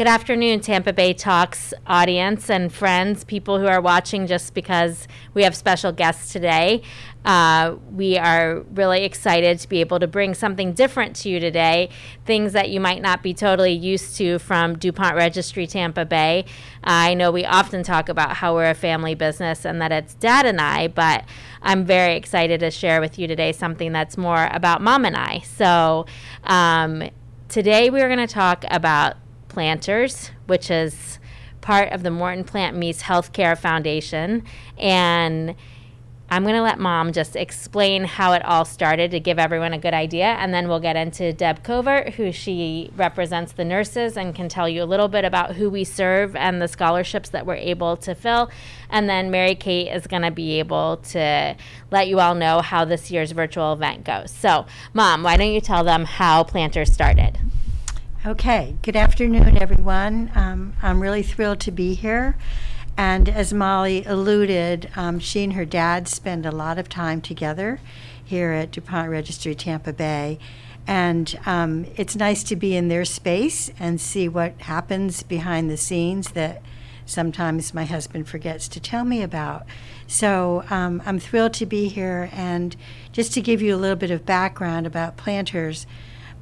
Good 0.00 0.06
afternoon, 0.06 0.60
Tampa 0.60 0.94
Bay 0.94 1.12
Talks 1.12 1.74
audience 1.86 2.48
and 2.48 2.72
friends, 2.72 3.22
people 3.22 3.58
who 3.58 3.66
are 3.66 3.82
watching 3.82 4.26
just 4.26 4.54
because 4.54 5.06
we 5.34 5.42
have 5.42 5.54
special 5.54 5.92
guests 5.92 6.32
today. 6.32 6.80
Uh, 7.22 7.76
we 7.92 8.16
are 8.16 8.60
really 8.72 9.04
excited 9.04 9.58
to 9.58 9.68
be 9.68 9.80
able 9.80 10.00
to 10.00 10.06
bring 10.06 10.32
something 10.32 10.72
different 10.72 11.16
to 11.16 11.28
you 11.28 11.38
today, 11.38 11.90
things 12.24 12.54
that 12.54 12.70
you 12.70 12.80
might 12.80 13.02
not 13.02 13.22
be 13.22 13.34
totally 13.34 13.74
used 13.74 14.16
to 14.16 14.38
from 14.38 14.78
DuPont 14.78 15.16
Registry 15.16 15.66
Tampa 15.66 16.06
Bay. 16.06 16.46
I 16.82 17.12
know 17.12 17.30
we 17.30 17.44
often 17.44 17.82
talk 17.82 18.08
about 18.08 18.36
how 18.36 18.54
we're 18.54 18.70
a 18.70 18.74
family 18.74 19.14
business 19.14 19.66
and 19.66 19.82
that 19.82 19.92
it's 19.92 20.14
dad 20.14 20.46
and 20.46 20.62
I, 20.62 20.88
but 20.88 21.26
I'm 21.60 21.84
very 21.84 22.16
excited 22.16 22.60
to 22.60 22.70
share 22.70 23.02
with 23.02 23.18
you 23.18 23.26
today 23.26 23.52
something 23.52 23.92
that's 23.92 24.16
more 24.16 24.48
about 24.50 24.80
mom 24.80 25.04
and 25.04 25.14
I. 25.14 25.40
So, 25.40 26.06
um, 26.44 27.10
today 27.50 27.90
we're 27.90 28.08
going 28.08 28.26
to 28.26 28.32
talk 28.32 28.64
about 28.70 29.16
planters, 29.50 30.30
which 30.46 30.70
is 30.70 31.18
part 31.60 31.92
of 31.92 32.02
the 32.02 32.10
Morton 32.10 32.44
Plant 32.44 32.76
Mease 32.76 33.02
Healthcare 33.02 33.58
Foundation. 33.58 34.44
And 34.78 35.54
I'm 36.32 36.44
going 36.44 36.54
to 36.54 36.62
let 36.62 36.78
mom 36.78 37.12
just 37.12 37.34
explain 37.34 38.04
how 38.04 38.32
it 38.34 38.44
all 38.44 38.64
started 38.64 39.10
to 39.10 39.18
give 39.18 39.40
everyone 39.40 39.72
a 39.72 39.78
good 39.78 39.92
idea. 39.92 40.26
And 40.26 40.54
then 40.54 40.68
we'll 40.68 40.78
get 40.78 40.94
into 40.94 41.32
Deb 41.32 41.64
Covert, 41.64 42.14
who 42.14 42.30
she 42.30 42.92
represents 42.94 43.52
the 43.52 43.64
nurses 43.64 44.16
and 44.16 44.32
can 44.32 44.48
tell 44.48 44.68
you 44.68 44.84
a 44.84 44.86
little 44.86 45.08
bit 45.08 45.24
about 45.24 45.56
who 45.56 45.68
we 45.68 45.82
serve 45.82 46.36
and 46.36 46.62
the 46.62 46.68
scholarships 46.68 47.30
that 47.30 47.46
we're 47.46 47.56
able 47.56 47.96
to 47.96 48.14
fill. 48.14 48.48
And 48.88 49.08
then 49.08 49.32
Mary 49.32 49.56
Kate 49.56 49.92
is 49.92 50.06
going 50.06 50.22
to 50.22 50.30
be 50.30 50.60
able 50.60 50.98
to 50.98 51.56
let 51.90 52.06
you 52.06 52.20
all 52.20 52.36
know 52.36 52.60
how 52.60 52.84
this 52.84 53.10
year's 53.10 53.32
virtual 53.32 53.72
event 53.72 54.04
goes. 54.04 54.30
So, 54.30 54.66
mom, 54.94 55.24
why 55.24 55.36
don't 55.36 55.52
you 55.52 55.60
tell 55.60 55.82
them 55.82 56.04
how 56.04 56.44
Planters 56.44 56.92
started? 56.92 57.38
Okay, 58.26 58.76
good 58.82 58.96
afternoon, 58.96 59.56
everyone. 59.56 60.30
Um, 60.34 60.74
I'm 60.82 61.00
really 61.00 61.22
thrilled 61.22 61.58
to 61.60 61.70
be 61.70 61.94
here. 61.94 62.36
And 62.94 63.30
as 63.30 63.54
Molly 63.54 64.04
alluded, 64.04 64.90
um, 64.94 65.18
she 65.18 65.42
and 65.42 65.54
her 65.54 65.64
dad 65.64 66.06
spend 66.06 66.44
a 66.44 66.50
lot 66.50 66.78
of 66.78 66.90
time 66.90 67.22
together 67.22 67.80
here 68.22 68.50
at 68.50 68.72
DuPont 68.72 69.08
Registry 69.08 69.54
Tampa 69.54 69.94
Bay. 69.94 70.38
And 70.86 71.40
um, 71.46 71.86
it's 71.96 72.14
nice 72.14 72.42
to 72.44 72.56
be 72.56 72.76
in 72.76 72.88
their 72.88 73.06
space 73.06 73.70
and 73.80 73.98
see 73.98 74.28
what 74.28 74.60
happens 74.60 75.22
behind 75.22 75.70
the 75.70 75.78
scenes 75.78 76.32
that 76.32 76.60
sometimes 77.06 77.72
my 77.72 77.86
husband 77.86 78.28
forgets 78.28 78.68
to 78.68 78.80
tell 78.80 79.06
me 79.06 79.22
about. 79.22 79.64
So 80.06 80.62
um, 80.68 81.02
I'm 81.06 81.20
thrilled 81.20 81.54
to 81.54 81.64
be 81.64 81.88
here. 81.88 82.28
And 82.34 82.76
just 83.12 83.32
to 83.32 83.40
give 83.40 83.62
you 83.62 83.74
a 83.74 83.78
little 83.78 83.96
bit 83.96 84.10
of 84.10 84.26
background 84.26 84.86
about 84.86 85.16
planters, 85.16 85.86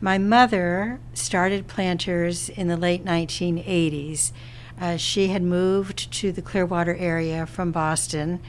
my 0.01 0.19
mother 0.19 1.01
started 1.13 1.67
Planters 1.67 2.49
in 2.49 2.69
the 2.69 2.77
late 2.77 3.05
1980s. 3.05 4.33
Uh, 4.81 4.97
she 4.97 5.29
had 5.29 5.43
moved 5.43 6.13
to 6.13 6.31
the 6.31 6.43
Clearwater 6.43 6.95
area 6.95 7.47
from 7.47 7.73
Boston, 7.73 8.41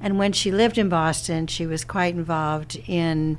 and 0.00 0.18
when 0.18 0.32
she 0.32 0.50
lived 0.50 0.76
in 0.76 0.88
Boston, 0.88 1.46
she 1.46 1.66
was 1.66 1.84
quite 1.84 2.14
involved 2.14 2.80
in 2.86 3.38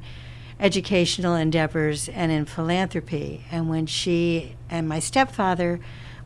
educational 0.59 1.35
endeavors 1.35 2.09
and 2.09 2.31
in 2.31 2.45
philanthropy. 2.45 3.45
And 3.51 3.69
when 3.69 3.85
she 3.85 4.55
and 4.69 4.89
my 4.89 4.99
stepfather 4.99 5.79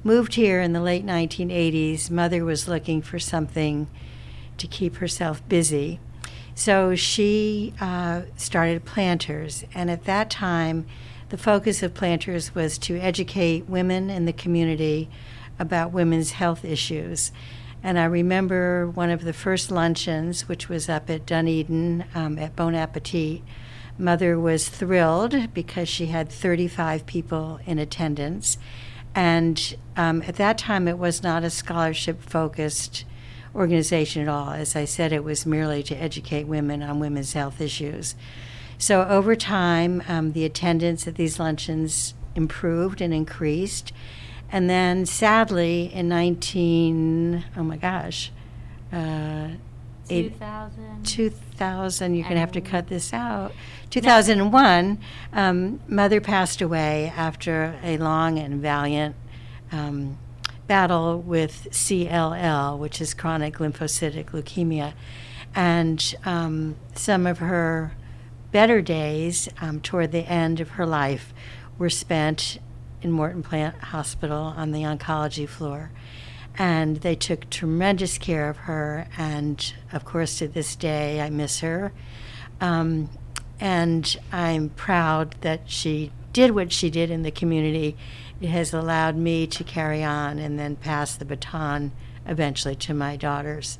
moved 0.04 0.36
here 0.36 0.60
in 0.60 0.74
the 0.74 0.82
late 0.82 1.06
1980s, 1.06 2.10
mother 2.10 2.44
was 2.44 2.68
looking 2.68 3.02
for 3.02 3.20
something 3.20 3.88
to 4.58 4.68
keep 4.68 4.96
herself 4.96 5.48
busy. 5.48 6.00
So 6.56 6.96
she 6.96 7.74
uh, 7.80 8.24
started 8.38 8.86
Planters, 8.86 9.66
and 9.74 9.90
at 9.92 10.06
that 10.06 10.30
time, 10.30 10.86
the 11.34 11.38
focus 11.40 11.82
of 11.82 11.96
Planters 11.96 12.54
was 12.54 12.78
to 12.78 12.96
educate 13.00 13.68
women 13.68 14.12
in 14.12 14.26
the 14.26 14.32
community 14.32 15.10
about 15.58 15.92
women's 15.92 16.34
health 16.34 16.64
issues. 16.64 17.32
And 17.82 17.98
I 17.98 18.04
remember 18.04 18.88
one 18.88 19.10
of 19.10 19.24
the 19.24 19.34
first 19.34 19.72
luncheons, 19.72 20.48
which 20.48 20.70
was 20.70 20.88
up 20.88 21.10
at 21.10 21.26
Dunedin 21.26 22.06
um, 22.14 22.38
at 22.38 22.56
Bon 22.56 22.76
Appetit. 22.76 23.42
Mother 23.98 24.40
was 24.40 24.70
thrilled 24.70 25.52
because 25.56 25.90
she 25.90 26.06
had 26.06 26.30
35 26.30 27.08
people 27.08 27.60
in 27.66 27.80
attendance. 27.80 28.60
And 29.16 29.76
um, 29.98 30.22
at 30.28 30.36
that 30.36 30.60
time, 30.60 30.88
it 30.88 31.00
was 31.00 31.24
not 31.24 31.44
a 31.44 31.50
scholarship 31.50 32.22
focused 32.22 33.06
organization 33.56 34.22
at 34.22 34.28
all. 34.28 34.52
As 34.52 34.76
I 34.76 34.86
said, 34.86 35.12
it 35.12 35.24
was 35.24 35.48
merely 35.48 35.82
to 35.82 35.96
educate 35.96 36.44
women 36.44 36.84
on 36.84 37.00
women's 37.00 37.34
health 37.34 37.60
issues. 37.60 38.14
So 38.84 39.08
over 39.08 39.34
time, 39.34 40.04
um, 40.10 40.34
the 40.34 40.44
attendance 40.44 41.08
at 41.08 41.16
these 41.16 41.40
luncheons 41.40 42.16
improved 42.36 43.00
and 43.00 43.14
increased. 43.14 43.94
And 44.52 44.70
then 44.70 45.06
sadly, 45.06 45.90
in 45.94 46.10
19, 46.10 47.46
oh 47.56 47.64
my 47.64 47.78
gosh, 47.78 48.30
uh, 48.92 49.52
2000. 50.10 51.06
2000, 51.06 52.14
you're 52.14 52.24
going 52.24 52.34
to 52.34 52.40
have 52.42 52.52
to 52.52 52.60
cut 52.60 52.88
this 52.88 53.14
out. 53.14 53.54
2001, 53.90 55.00
um, 55.32 55.80
mother 55.88 56.20
passed 56.20 56.62
away 56.62 57.14
after 57.16 57.80
a 57.84 57.98
long 58.00 58.38
and 58.38 58.62
valiant 58.62 59.16
um, 59.72 60.18
battle 60.68 61.22
with 61.22 61.70
CLL, 61.72 62.78
which 62.78 63.00
is 63.00 63.14
chronic 63.14 63.60
lymphocytic 63.60 64.32
leukemia. 64.32 64.92
And 65.56 66.16
um, 66.26 66.76
some 66.96 67.26
of 67.26 67.38
her 67.38 67.94
better 68.54 68.82
days 68.82 69.50
um, 69.60 69.82
toward 69.82 70.12
the 70.12 70.20
end 70.20 70.62
of 70.62 70.70
her 70.70 70.86
life 70.86 71.34
were 71.78 71.90
spent 71.90 72.60
in 73.02 73.12
Morton 73.12 73.44
Plant 73.44 73.76
Hospital 73.76 74.54
on 74.56 74.72
the 74.72 74.84
oncology 74.84 75.50
floor. 75.50 75.92
And 76.56 76.98
they 76.98 77.16
took 77.16 77.50
tremendous 77.50 78.20
care 78.20 78.50
of 78.50 78.58
her. 78.58 79.08
And 79.18 79.74
of 79.92 80.06
course, 80.06 80.38
to 80.38 80.48
this 80.48 80.76
day, 80.76 81.20
I 81.20 81.32
miss 81.32 81.60
her. 81.62 81.92
Um, 82.62 83.10
and 83.60 84.16
I'm 84.32 84.70
proud 84.70 85.36
that 85.42 85.62
she 85.66 86.12
did 86.32 86.52
what 86.52 86.72
she 86.72 86.92
did 86.92 87.10
in 87.10 87.24
the 87.24 87.32
community. 87.32 87.98
It 88.40 88.50
has 88.50 88.72
allowed 88.72 89.18
me 89.18 89.48
to 89.48 89.64
carry 89.64 90.04
on 90.04 90.38
and 90.38 90.60
then 90.60 90.76
pass 90.76 91.16
the 91.16 91.26
baton 91.26 91.92
eventually 92.28 92.76
to 92.76 92.94
my 92.94 93.16
daughters. 93.16 93.80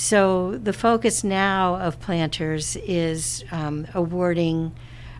So 0.00 0.56
the 0.56 0.72
focus 0.72 1.24
now 1.24 1.74
of 1.74 1.98
Planters 1.98 2.76
is 2.76 3.44
um, 3.50 3.84
awarding 3.92 4.72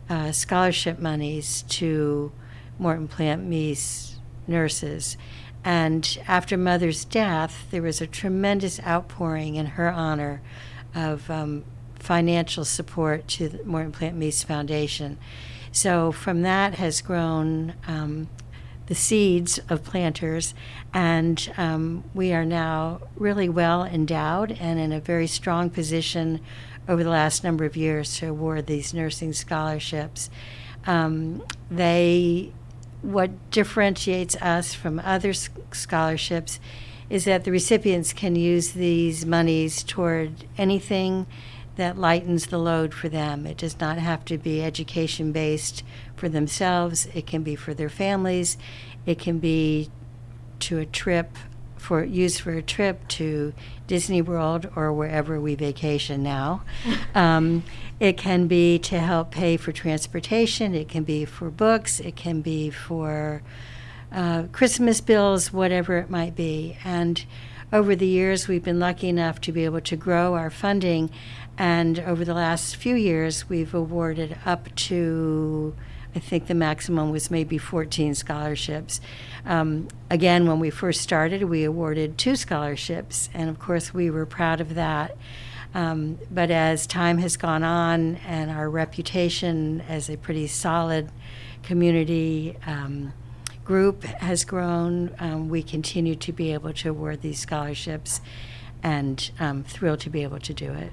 uh, 0.09 0.31
scholarship 0.31 1.01
monies 1.01 1.63
to 1.71 2.31
Morton 2.79 3.09
Plant 3.09 3.43
Mease 3.43 4.21
nurses. 4.47 5.17
And 5.65 6.17
after 6.29 6.57
Mother's 6.57 7.05
death, 7.05 7.67
there 7.73 7.83
was 7.83 8.01
a 8.01 8.07
tremendous 8.07 8.79
outpouring 8.87 9.57
in 9.57 9.67
her 9.67 9.91
honor 9.91 10.43
of 10.95 11.29
um, 11.29 11.65
financial 11.99 12.65
support 12.65 13.27
to 13.27 13.49
the 13.49 13.65
Morton 13.65 13.91
Plant 13.91 14.17
Mease 14.17 14.45
Foundation. 14.45 15.19
So 15.73 16.13
from 16.13 16.43
that 16.43 16.75
has 16.75 17.01
grown 17.01 17.75
um, 17.89 18.29
the 18.89 18.95
seeds 18.95 19.61
of 19.69 19.85
planters, 19.85 20.55
and 20.95 21.53
um, 21.59 22.03
we 22.15 22.33
are 22.33 22.45
now 22.45 23.01
really 23.17 23.49
well 23.49 23.85
endowed 23.85 24.51
and 24.53 24.81
in 24.81 24.93
a 24.93 25.01
very 25.01 25.27
strong 25.27 25.69
position 25.69 26.41
over 26.89 27.05
the 27.05 27.11
last 27.11 27.45
number 27.45 27.67
of 27.67 27.77
years 27.77 28.17
to 28.17 28.27
award 28.27 28.67
these 28.67 28.95
nursing 28.95 29.35
scholarships. 29.35 30.31
Um, 30.87 31.45
they, 31.71 32.51
what 33.03 33.51
differentiates 33.51 34.37
us 34.37 34.73
from 34.73 34.99
other 35.01 35.35
scholarships 35.35 36.59
is 37.11 37.27
that 37.27 37.45
the 37.45 37.51
recipients 37.51 38.15
can 38.15 38.37
use 38.37 38.73
these 38.73 39.27
monies 39.27 39.83
toward 39.83 40.45
anything 40.57 41.27
that 41.79 41.97
lightens 41.97 42.47
the 42.47 42.59
load 42.59 42.93
for 42.93 43.09
them. 43.09 43.47
It 43.47 43.57
does 43.57 43.81
not 43.81 43.99
have 43.99 44.25
to 44.27 44.37
be 44.37 44.63
education 44.63 45.33
based 45.33 45.83
for 46.17 46.29
themselves, 46.29 47.07
it 47.15 47.27
can 47.27 47.43
be 47.43 47.55
for 47.55 47.73
their 47.73 47.89
families, 47.89 48.59
it 49.07 49.19
can 49.19 49.39
be 49.39 49.89
to 50.61 50.79
a 50.79 50.85
trip 50.85 51.39
for 51.77 52.05
used 52.05 52.41
for 52.41 52.53
a 52.53 52.63
trip 52.63 53.07
to 53.07 53.55
Disney 53.87 54.21
World 54.21 54.69
or 54.75 54.93
wherever 54.93 55.41
we 55.41 55.55
vacation 55.55 56.23
now. 56.23 56.63
um, 57.15 57.63
it 58.01 58.17
can 58.17 58.49
be 58.49 58.79
to 58.81 58.99
help 58.99 59.31
pay 59.31 59.57
for 59.57 59.73
transportation. 59.73 60.75
It 60.75 60.89
can 60.89 61.05
be 61.05 61.25
for 61.25 61.49
books. 61.49 62.01
It 62.01 62.17
can 62.17 62.43
be 62.43 62.71
for 62.71 63.43
uh, 64.13 64.45
Christmas 64.53 65.01
bills, 65.01 65.53
whatever 65.53 65.99
it 65.99 66.11
might 66.11 66.35
be. 66.35 66.77
And 66.85 67.25
over 67.73 67.95
the 67.95 68.07
years, 68.07 68.49
we've 68.49 68.65
been 68.65 68.81
lucky 68.81 69.09
enough 69.09 69.41
to 69.43 69.53
be 69.53 69.65
able 69.65 69.81
to 69.83 69.97
grow 69.97 70.35
our 70.35 70.51
funding. 70.51 71.11
And 71.57 71.99
over 72.01 72.25
the 72.25 72.35
last 72.35 72.77
few 72.77 72.95
years, 72.95 73.49
we've 73.49 73.75
awarded 73.75 74.39
up 74.47 74.75
to 74.77 75.75
I 76.15 76.21
think 76.21 76.47
the 76.47 76.55
maximum 76.55 77.11
was 77.11 77.31
maybe 77.31 77.59
14 77.59 78.15
scholarships. 78.15 79.01
Um, 79.45 79.89
again, 80.11 80.49
when 80.49 80.59
we 80.59 80.71
first 80.71 81.03
started, 81.03 81.45
we 81.45 81.65
awarded 81.65 82.17
two 82.17 82.35
scholarships, 82.35 83.29
and 83.35 83.51
of 83.51 83.59
course, 83.59 83.93
we 83.93 84.11
were 84.11 84.27
proud 84.27 84.61
of 84.61 84.75
that. 84.75 85.17
Um, 85.75 86.19
but 86.31 86.51
as 86.51 86.87
time 86.87 87.19
has 87.19 87.37
gone 87.37 87.63
on 87.63 88.17
and 88.27 88.51
our 88.51 88.71
reputation 88.71 89.83
as 89.83 90.09
a 90.09 90.17
pretty 90.17 90.47
solid 90.47 91.11
community 91.63 92.57
um, 92.67 93.13
group 93.69 94.03
has 94.05 94.47
grown. 94.47 95.15
Um, 95.19 95.51
we 95.51 95.63
continue 95.63 96.17
to 96.17 96.33
be 96.33 96.55
able 96.55 96.73
to 96.73 96.89
award 96.89 97.21
these 97.21 97.39
scholarships 97.39 98.23
and 98.83 99.31
um, 99.39 99.63
thrilled 99.63 100.01
to 100.01 100.11
be 100.11 100.23
able 100.23 100.39
to 100.41 100.55
do 100.55 100.73
it. 100.73 100.91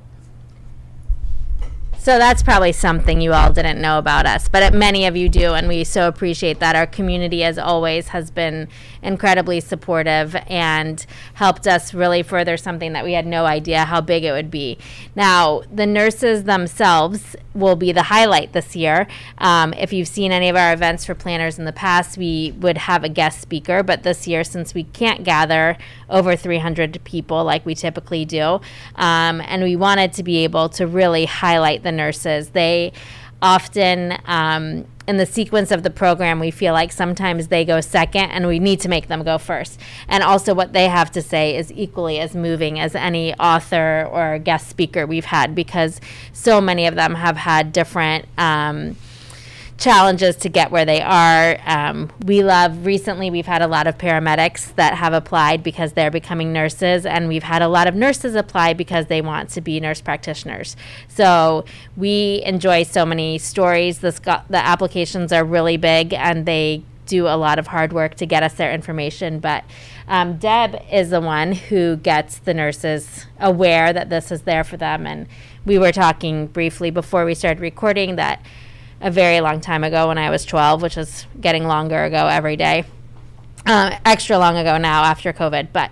So 2.06 2.20
that's 2.20 2.44
probably 2.44 2.72
something 2.72 3.20
you 3.20 3.34
all 3.34 3.52
didn't 3.52 3.82
know 3.82 3.98
about 3.98 4.28
us, 4.28 4.48
but 4.48 4.76
many 4.76 5.08
of 5.08 5.18
you 5.18 5.28
do, 5.28 5.56
and 5.56 5.68
we 5.68 5.84
so 5.84 6.08
appreciate 6.08 6.60
that. 6.60 6.76
Our 6.76 6.86
community, 6.86 7.44
as 7.44 7.58
always, 7.58 8.10
has 8.10 8.30
been 8.30 8.68
incredibly 9.02 9.60
supportive 9.60 10.36
and 10.46 11.04
helped 11.34 11.66
us 11.66 11.96
really 11.96 12.22
further 12.22 12.58
something 12.58 12.94
that 12.94 13.04
we 13.04 13.14
had 13.14 13.26
no 13.26 13.48
idea 13.48 13.86
how 13.86 14.02
big 14.02 14.24
it 14.24 14.34
would 14.34 14.52
be. 14.52 14.78
Now, 15.16 15.64
the 15.74 15.88
nurses 15.88 16.44
themselves 16.44 17.36
will 17.56 17.76
be 17.76 17.92
the 17.92 18.04
highlight 18.04 18.54
this 18.54 18.76
year. 18.76 19.08
Um, 19.40 19.74
if 19.74 19.92
you've 19.92 20.08
seen 20.08 20.32
any 20.32 20.50
of 20.50 20.56
our 20.56 20.74
events 20.74 21.06
for 21.06 21.16
planters 21.16 21.58
in 21.58 21.66
the 21.66 21.74
past, 21.74 22.20
we 22.20 22.54
would 22.60 22.78
have 22.78 23.04
a 23.04 23.10
guest 23.10 23.42
speaker, 23.42 23.82
but 23.82 24.04
this 24.04 24.28
year, 24.28 24.44
since 24.44 24.76
we 24.76 24.84
can't 24.84 25.24
gather 25.24 25.76
over 26.08 26.36
300 26.36 27.04
people 27.04 27.44
like 27.44 27.66
we 27.66 27.74
typically 27.74 28.26
do, 28.26 28.60
um, 28.96 29.42
and 29.42 29.64
we 29.64 29.76
wanted 29.76 30.14
to 30.14 30.22
be 30.22 30.44
able 30.44 30.70
to 30.70 30.86
really 30.86 31.26
highlight 31.26 31.82
the 31.82 31.95
nurses. 31.96 32.50
They 32.50 32.94
often, 33.42 34.18
um, 34.26 34.86
in 35.08 35.18
the 35.18 35.26
sequence 35.26 35.72
of 35.72 35.84
the 35.84 35.90
program, 35.90 36.40
we 36.40 36.50
feel 36.50 36.74
like 36.74 36.92
sometimes 36.92 37.50
they 37.50 37.64
go 37.64 37.80
second 37.80 38.32
and 38.32 38.48
we 38.48 38.58
need 38.58 38.80
to 38.82 38.90
make 38.90 39.08
them 39.08 39.24
go 39.24 39.38
first. 39.38 39.80
And 40.08 40.24
also, 40.24 40.54
what 40.54 40.74
they 40.74 40.88
have 40.88 41.12
to 41.12 41.22
say 41.22 41.56
is 41.56 41.72
equally 41.74 42.20
as 42.20 42.36
moving 42.36 42.80
as 42.80 42.96
any 42.96 43.34
author 43.36 44.10
or 44.12 44.40
guest 44.40 44.68
speaker 44.68 45.06
we've 45.06 45.26
had 45.26 45.54
because 45.54 46.02
so 46.34 46.60
many 46.60 46.88
of 46.88 46.96
them 46.96 47.16
have 47.16 47.38
had 47.38 47.72
different. 47.72 48.26
Um, 48.38 48.96
challenges 49.78 50.36
to 50.38 50.50
get 50.50 50.72
where 50.72 50.86
they 50.86 51.02
are. 51.02 51.60
Um, 51.66 52.12
we 52.26 52.44
love, 52.44 52.86
recently, 52.86 53.30
we've 53.30 53.46
had 53.46 53.62
a 53.62 53.68
lot 53.68 53.88
of 53.88 53.98
paramedics 53.98 54.74
that 54.76 54.96
have 54.96 55.14
applied 55.14 55.64
because 55.64 55.94
they're 55.94 56.12
becoming 56.12 56.54
nurses, 56.54 57.06
and 57.06 57.28
we've 57.28 57.44
had 57.44 57.62
a 57.62 57.68
lot 57.68 57.88
of 57.88 57.96
nurses 57.96 58.36
apply 58.36 58.74
because 58.74 59.08
they 59.08 59.22
want 59.22 59.50
to 59.50 59.62
be 59.62 59.80
nurse 59.80 60.02
practitioners. 60.02 60.78
So 61.08 61.66
we 61.98 62.42
enjoy 62.46 62.84
so 62.84 63.06
many 63.06 63.38
stories. 63.38 64.00
The, 64.00 64.14
sc- 64.14 64.48
the 64.50 64.66
applications 64.66 65.34
are 65.34 65.44
really 65.44 65.78
big, 65.78 66.14
and 66.14 66.46
they 66.46 66.84
do 67.06 67.28
a 67.28 67.38
lot 67.38 67.60
of 67.60 67.68
hard 67.68 67.94
work 67.94 68.16
to 68.16 68.26
get 68.26 68.44
us 68.44 68.54
their 68.54 68.74
information. 68.74 69.40
But 69.40 69.64
um, 70.08 70.38
Deb 70.38 70.82
is 70.92 71.10
the 71.10 71.22
one 71.22 71.52
who 71.52 71.98
gets 71.98 72.40
the 72.40 72.54
nurses 72.54 73.26
aware 73.40 73.94
that 73.94 74.10
this 74.10 74.32
is 74.32 74.42
there 74.42 74.64
for 74.64 74.78
them. 74.78 75.06
And 75.06 75.28
we 75.66 75.78
were 75.78 75.92
talking 75.92 76.48
briefly 76.48 76.90
before 76.90 77.26
we 77.26 77.36
started 77.36 77.60
recording 77.60 78.16
that 78.16 78.44
a 79.06 79.12
very 79.12 79.40
long 79.40 79.62
time 79.62 79.84
ago 79.84 80.08
when 80.08 80.18
I 80.18 80.32
was 80.32 80.44
12, 80.46 80.82
which 80.82 80.98
is 80.98 81.28
getting 81.40 81.66
longer 81.66 82.04
ago 82.04 82.28
every 82.28 82.56
day. 82.56 82.86
Uh, 83.64 83.96
extra 84.04 84.38
long 84.40 84.58
ago 84.58 84.80
now 84.80 85.04
after 85.04 85.32
COVID, 85.32 85.68
but 85.72 85.92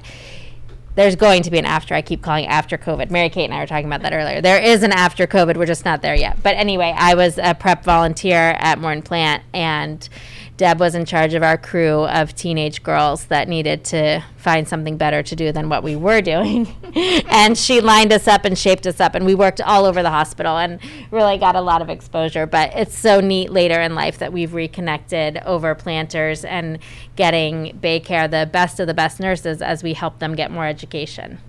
there's 0.96 1.16
going 1.16 1.44
to 1.44 1.52
be 1.52 1.60
an 1.60 1.66
after. 1.66 1.94
I 1.94 2.02
keep 2.02 2.24
calling 2.24 2.48
after 2.48 2.76
COVID. 2.76 3.12
Mary 3.12 3.30
Kate 3.30 3.46
and 3.46 3.54
I 3.54 3.60
were 3.60 3.68
talking 3.68 3.86
about 3.86 4.02
that 4.02 4.14
earlier. 4.14 4.42
There 4.42 4.62
is 4.62 4.82
an 4.82 4.92
after 4.92 5.28
COVID. 5.28 5.58
We're 5.58 5.68
just 5.68 5.86
not 5.86 6.02
there 6.02 6.16
yet. 6.16 6.42
But 6.42 6.56
anyway, 6.56 6.92
I 6.98 7.14
was 7.14 7.38
a 7.38 7.54
prep 7.54 7.84
volunteer 7.84 8.56
at 8.58 8.80
Morton 8.80 9.04
Plant, 9.04 9.44
and 9.54 10.10
Deb 10.56 10.80
was 10.80 10.94
in 10.94 11.04
charge 11.06 11.34
of 11.34 11.42
our 11.42 11.58
crew 11.58 12.06
of 12.06 12.36
teenage 12.36 12.84
girls 12.84 13.26
that 13.26 13.48
needed 13.48 13.84
to 13.86 14.24
find 14.38 14.68
something 14.68 14.98
better 14.98 15.24
to 15.24 15.36
do 15.36 15.52
than 15.52 15.68
what 15.68 15.82
we 15.82 15.96
were 15.96 16.22
doing. 16.22 16.68
and 17.28 17.58
she 17.58 17.82
lined 17.82 18.14
us 18.14 18.28
up 18.28 18.46
and 18.46 18.58
shaped 18.58 18.86
us 18.86 19.00
up, 19.00 19.16
and 19.16 19.26
we 19.26 19.34
worked 19.34 19.62
all 19.62 19.86
over 19.86 20.04
the 20.04 20.12
hospital 20.12 20.58
and 20.58 20.80
really 21.10 21.40
got 21.40 21.56
a 21.56 21.62
lot 21.62 21.82
of 21.82 21.90
exposure. 21.90 22.46
But 22.46 22.72
it's 22.76 22.96
so 22.96 23.20
neat 23.20 23.52
later 23.52 23.82
in 23.82 23.96
life 23.96 24.20
that 24.20 24.32
we've 24.32 24.54
reconnected 24.54 25.38
over 25.38 25.74
planters 25.74 26.46
and 26.46 26.78
getting 27.16 27.80
Baycare 27.82 28.30
the 28.30 28.48
best 28.52 28.80
of 28.80 28.86
the 28.86 28.94
best 28.94 29.20
nurses 29.20 29.60
as 29.60 29.82
we 29.82 29.94
help 29.94 30.20
them 30.20 30.36
get 30.36 30.52
more 30.52 30.68
education. 30.68 31.40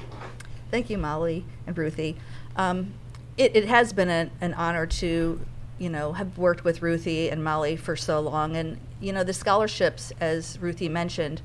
Thank 0.70 0.88
you, 0.88 0.96
Molly 0.96 1.44
and 1.66 1.76
Ruthie. 1.76 2.16
Um, 2.56 2.94
it, 3.36 3.54
it, 3.54 3.66
has 3.66 3.92
been 3.92 4.08
a, 4.08 4.30
an 4.40 4.54
honor 4.54 4.86
to 4.86 5.40
you 5.78 5.88
know, 5.88 6.12
have 6.12 6.38
worked 6.38 6.64
with 6.64 6.82
Ruthie 6.82 7.30
and 7.30 7.42
Molly 7.42 7.76
for 7.76 7.96
so 7.96 8.20
long. 8.20 8.56
And, 8.56 8.78
you 9.00 9.12
know, 9.12 9.24
the 9.24 9.32
scholarships, 9.32 10.12
as 10.20 10.58
Ruthie 10.60 10.88
mentioned, 10.88 11.42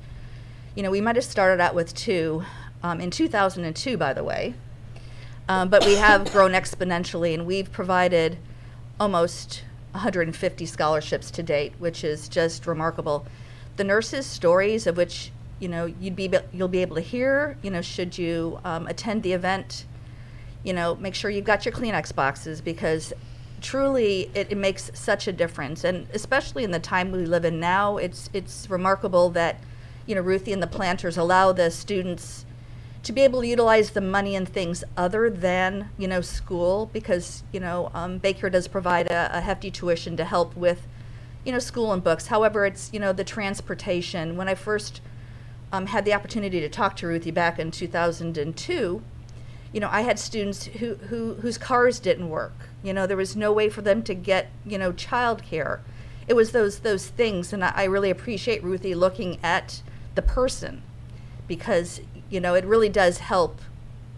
you 0.74 0.82
know, 0.82 0.90
we 0.90 1.00
might 1.00 1.16
have 1.16 1.24
started 1.24 1.60
out 1.60 1.74
with 1.74 1.94
two 1.94 2.44
um, 2.82 3.00
in 3.00 3.10
2002, 3.10 3.96
by 3.96 4.12
the 4.12 4.24
way. 4.24 4.54
Um, 5.48 5.68
but 5.68 5.84
we 5.84 5.96
have 5.96 6.30
grown 6.32 6.52
exponentially, 6.52 7.34
and 7.34 7.44
we've 7.44 7.70
provided 7.72 8.38
almost 9.00 9.64
150 9.92 10.66
scholarships 10.66 11.30
to 11.32 11.42
date, 11.42 11.72
which 11.78 12.04
is 12.04 12.28
just 12.28 12.66
remarkable. 12.66 13.26
The 13.76 13.84
nurses' 13.84 14.26
stories, 14.26 14.86
of 14.86 14.96
which 14.96 15.32
you 15.58 15.68
know 15.68 15.86
you'd 15.86 16.16
be 16.16 16.32
you'll 16.52 16.68
be 16.68 16.82
able 16.82 16.96
to 16.96 17.02
hear, 17.02 17.58
you 17.62 17.70
know, 17.70 17.82
should 17.82 18.16
you 18.16 18.60
um, 18.64 18.86
attend 18.86 19.22
the 19.22 19.32
event, 19.32 19.86
you 20.62 20.72
know, 20.72 20.94
make 20.94 21.14
sure 21.14 21.30
you've 21.30 21.44
got 21.44 21.64
your 21.64 21.74
Kleenex 21.74 22.14
boxes 22.14 22.60
because 22.60 23.12
truly 23.60 24.30
it, 24.34 24.50
it, 24.50 24.56
makes 24.56 24.90
such 24.94 25.26
a 25.26 25.32
difference. 25.32 25.84
And 25.84 26.06
especially 26.12 26.64
in 26.64 26.70
the 26.70 26.80
time 26.80 27.12
we 27.12 27.24
live 27.24 27.44
in 27.44 27.60
now 27.60 27.96
it's 27.96 28.30
it's 28.32 28.68
remarkable 28.68 29.30
that 29.30 29.60
you 30.06 30.14
know 30.14 30.20
ruthie 30.20 30.52
and 30.52 30.62
the 30.62 30.66
planters 30.66 31.16
allow 31.16 31.52
the 31.52 31.70
students 31.70 32.44
to 33.02 33.12
be 33.12 33.22
able 33.22 33.40
to 33.40 33.46
utilize 33.46 33.90
the 33.90 34.00
money 34.00 34.34
in 34.34 34.44
things 34.44 34.84
other 34.96 35.30
than 35.30 35.88
you 35.96 36.06
know 36.06 36.20
school 36.20 36.90
because 36.92 37.42
you 37.52 37.60
know 37.60 37.90
um, 37.94 38.20
Baycare 38.20 38.52
does 38.52 38.68
provide 38.68 39.06
a, 39.10 39.38
a 39.38 39.40
hefty 39.40 39.70
tuition 39.70 40.16
to 40.16 40.24
help 40.24 40.56
with 40.56 40.86
you 41.44 41.52
know 41.52 41.58
school 41.58 41.92
and 41.92 42.02
books. 42.04 42.26
However 42.26 42.66
it's 42.66 42.90
you 42.92 43.00
know 43.00 43.12
the 43.12 43.24
transportation. 43.24 44.36
When 44.36 44.48
i 44.48 44.54
first 44.54 45.00
um, 45.72 45.86
had 45.86 46.04
the 46.04 46.12
opportunity 46.12 46.60
to 46.60 46.68
talk 46.68 46.96
to 46.96 47.06
ruthie 47.06 47.30
back 47.30 47.58
in 47.58 47.70
2002 47.70 49.02
you 49.72 49.80
know 49.80 49.88
i 49.90 50.00
had 50.02 50.18
students 50.18 50.66
who, 50.66 50.94
who 50.94 51.34
whose 51.34 51.58
cars 51.58 51.98
didn't 51.98 52.28
work 52.28 52.52
you 52.82 52.92
know, 52.92 53.06
there 53.06 53.16
was 53.16 53.36
no 53.36 53.52
way 53.52 53.68
for 53.68 53.82
them 53.82 54.02
to 54.04 54.14
get, 54.14 54.50
you 54.64 54.78
know, 54.78 54.92
childcare. 54.92 55.80
It 56.26 56.34
was 56.34 56.52
those 56.52 56.80
those 56.80 57.08
things, 57.08 57.52
and 57.52 57.64
I, 57.64 57.72
I 57.74 57.84
really 57.84 58.10
appreciate 58.10 58.62
Ruthie 58.62 58.94
looking 58.94 59.38
at 59.42 59.82
the 60.14 60.22
person 60.22 60.82
because 61.46 62.00
you 62.30 62.40
know 62.40 62.54
it 62.54 62.64
really 62.64 62.88
does 62.88 63.18
help 63.18 63.60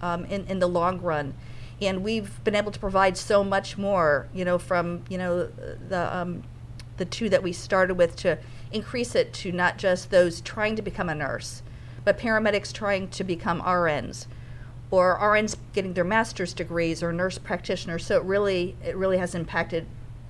um, 0.00 0.25
in 0.26 0.46
in 0.46 0.58
the 0.58 0.69
long 0.69 1.00
run. 1.00 1.34
And 1.81 2.05
we've 2.05 2.43
been 2.44 2.55
able 2.55 2.70
to 2.70 2.78
provide 2.78 3.16
so 3.16 3.43
much 3.43 3.76
more, 3.76 4.28
you 4.32 4.44
know, 4.44 4.58
from 4.58 5.05
you 5.08 5.19
know 5.19 5.46
the 5.46 6.16
um, 6.16 6.44
the 6.98 7.05
two 7.05 7.29
that 7.31 7.43
we 7.43 7.53
started 7.53 7.94
with 7.94 8.15
to 8.17 8.38
increase 8.70 9.15
it 9.15 9.32
to 9.32 9.50
not 9.50 9.79
just 9.79 10.10
those 10.10 10.41
trying 10.41 10.76
to 10.76 10.82
become 10.82 11.08
a 11.08 11.15
nurse, 11.15 11.62
but 12.05 12.19
paramedics 12.19 12.72
trying 12.72 13.08
to 13.08 13.24
become 13.24 13.60
RNs, 13.62 14.26
or 14.93 15.19
RNs 15.19 15.56
getting 15.72 15.94
their 15.94 16.05
master's 16.05 16.53
degrees 16.53 17.03
or 17.03 17.15
nurse 17.15 17.39
practitioners. 17.39 18.05
So 18.05 18.19
it 18.19 18.25
really 18.25 18.77
it 18.84 18.94
really 18.94 19.17
has 19.17 19.34
impacted 19.34 19.87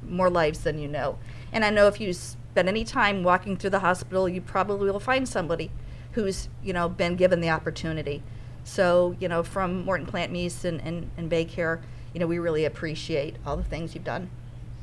more 0.08 0.30
lives 0.30 0.60
than 0.60 0.78
you 0.78 0.88
know. 0.88 1.18
And 1.52 1.64
I 1.64 1.70
know 1.70 1.88
if 1.88 2.00
you 2.00 2.12
spend 2.12 2.68
any 2.68 2.84
time 2.84 3.24
walking 3.24 3.56
through 3.56 3.70
the 3.70 3.80
hospital, 3.80 4.28
you 4.28 4.40
probably 4.40 4.90
will 4.90 5.00
find 5.00 5.28
somebody 5.28 5.70
who's 6.12 6.48
you 6.62 6.72
know 6.72 6.88
been 6.88 7.16
given 7.16 7.40
the 7.40 7.50
opportunity. 7.50 8.22
So 8.62 9.16
you 9.18 9.28
know 9.28 9.42
from 9.42 9.84
Morton 9.84 10.06
Plant 10.06 10.30
Mease 10.30 10.64
and, 10.64 10.80
and, 10.80 11.10
and 11.16 11.30
Baycare, 11.30 11.80
you 12.14 12.20
know 12.20 12.28
we 12.28 12.38
really 12.38 12.64
appreciate 12.64 13.36
all 13.44 13.56
the 13.56 13.64
things 13.64 13.96
you've 13.96 14.04
done. 14.04 14.30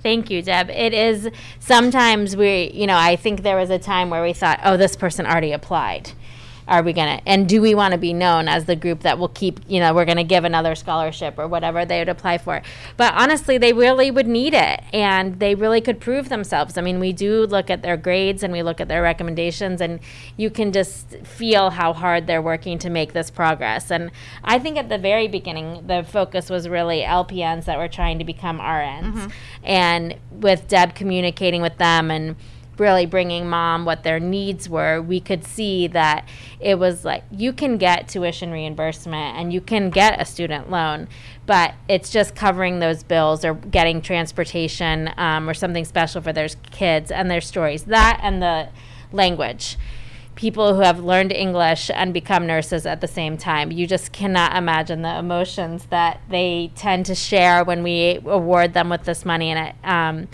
Thank 0.03 0.29
you, 0.29 0.41
Deb. 0.41 0.69
It 0.69 0.93
is 0.93 1.29
sometimes 1.59 2.35
we, 2.37 2.71
you 2.73 2.87
know, 2.87 2.95
I 2.95 3.17
think 3.17 3.43
there 3.43 3.57
was 3.57 3.69
a 3.69 3.77
time 3.77 4.09
where 4.09 4.23
we 4.23 4.31
thought, 4.31 4.61
oh, 4.63 4.77
this 4.77 4.95
person 4.95 5.25
already 5.25 5.51
applied 5.51 6.13
are 6.69 6.83
we 6.83 6.93
going 6.93 7.17
to 7.17 7.27
and 7.27 7.49
do 7.49 7.61
we 7.61 7.75
want 7.75 7.91
to 7.93 7.97
be 7.97 8.13
known 8.13 8.47
as 8.47 8.65
the 8.65 8.75
group 8.75 9.01
that 9.01 9.17
will 9.17 9.29
keep 9.29 9.59
you 9.67 9.79
know 9.79 9.93
we're 9.93 10.05
going 10.05 10.17
to 10.17 10.23
give 10.23 10.43
another 10.43 10.75
scholarship 10.75 11.37
or 11.37 11.47
whatever 11.47 11.85
they 11.85 11.99
would 11.99 12.09
apply 12.09 12.37
for? 12.37 12.61
But 12.97 13.13
honestly 13.15 13.57
they 13.57 13.73
really 13.73 14.11
would 14.11 14.27
need 14.27 14.53
it 14.53 14.81
and 14.93 15.39
they 15.39 15.55
really 15.55 15.81
could 15.81 15.99
prove 15.99 16.29
themselves. 16.29 16.77
I 16.77 16.81
mean 16.81 16.99
we 16.99 17.13
do 17.13 17.45
look 17.45 17.69
at 17.69 17.81
their 17.81 17.97
grades 17.97 18.43
and 18.43 18.53
we 18.53 18.63
look 18.63 18.79
at 18.79 18.87
their 18.87 19.01
recommendations 19.01 19.81
and 19.81 19.99
you 20.37 20.49
can 20.49 20.71
just 20.71 21.17
feel 21.25 21.71
how 21.71 21.93
hard 21.93 22.27
they're 22.27 22.41
working 22.41 22.77
to 22.79 22.89
make 22.89 23.13
this 23.13 23.29
progress. 23.29 23.91
And 23.91 24.11
i 24.43 24.59
think 24.59 24.77
at 24.77 24.89
the 24.89 24.97
very 24.97 25.27
beginning 25.27 25.87
the 25.87 26.03
focus 26.03 26.49
was 26.49 26.67
really 26.67 27.01
lpns 27.01 27.65
that 27.65 27.77
were 27.77 27.87
trying 27.87 28.19
to 28.19 28.25
become 28.25 28.59
rns 28.59 29.13
mm-hmm. 29.13 29.27
and 29.63 30.15
with 30.31 30.67
deb 30.67 30.95
communicating 30.95 31.61
with 31.61 31.77
them 31.77 32.11
and 32.11 32.35
really 32.79 33.05
bringing 33.05 33.49
mom 33.49 33.85
what 33.85 34.03
their 34.03 34.19
needs 34.19 34.69
were, 34.69 35.01
we 35.01 35.19
could 35.19 35.43
see 35.43 35.87
that 35.87 36.27
it 36.59 36.79
was 36.79 37.05
like 37.05 37.23
you 37.31 37.53
can 37.53 37.77
get 37.77 38.07
tuition 38.07 38.51
reimbursement 38.51 39.37
and 39.37 39.53
you 39.53 39.61
can 39.61 39.89
get 39.89 40.21
a 40.21 40.25
student 40.25 40.69
loan, 40.69 41.07
but 41.45 41.73
it's 41.87 42.09
just 42.09 42.35
covering 42.35 42.79
those 42.79 43.03
bills 43.03 43.43
or 43.43 43.53
getting 43.53 44.01
transportation 44.01 45.11
um, 45.17 45.49
or 45.49 45.53
something 45.53 45.85
special 45.85 46.21
for 46.21 46.33
their 46.33 46.49
kids 46.71 47.11
and 47.11 47.29
their 47.29 47.41
stories. 47.41 47.83
That 47.83 48.19
and 48.21 48.41
the 48.41 48.69
language. 49.11 49.77
People 50.35 50.75
who 50.75 50.81
have 50.81 51.03
learned 51.03 51.33
English 51.33 51.91
and 51.93 52.13
become 52.13 52.47
nurses 52.47 52.85
at 52.85 53.01
the 53.01 53.07
same 53.07 53.35
time. 53.37 53.71
You 53.71 53.85
just 53.85 54.13
cannot 54.13 54.55
imagine 54.55 55.01
the 55.01 55.17
emotions 55.17 55.87
that 55.89 56.21
they 56.29 56.71
tend 56.75 57.05
to 57.07 57.15
share 57.15 57.63
when 57.65 57.83
we 57.83 58.19
award 58.25 58.73
them 58.73 58.89
with 58.89 59.03
this 59.03 59.25
money. 59.25 59.51
And 59.51 59.67
it, 59.67 59.75
um, 59.83 60.27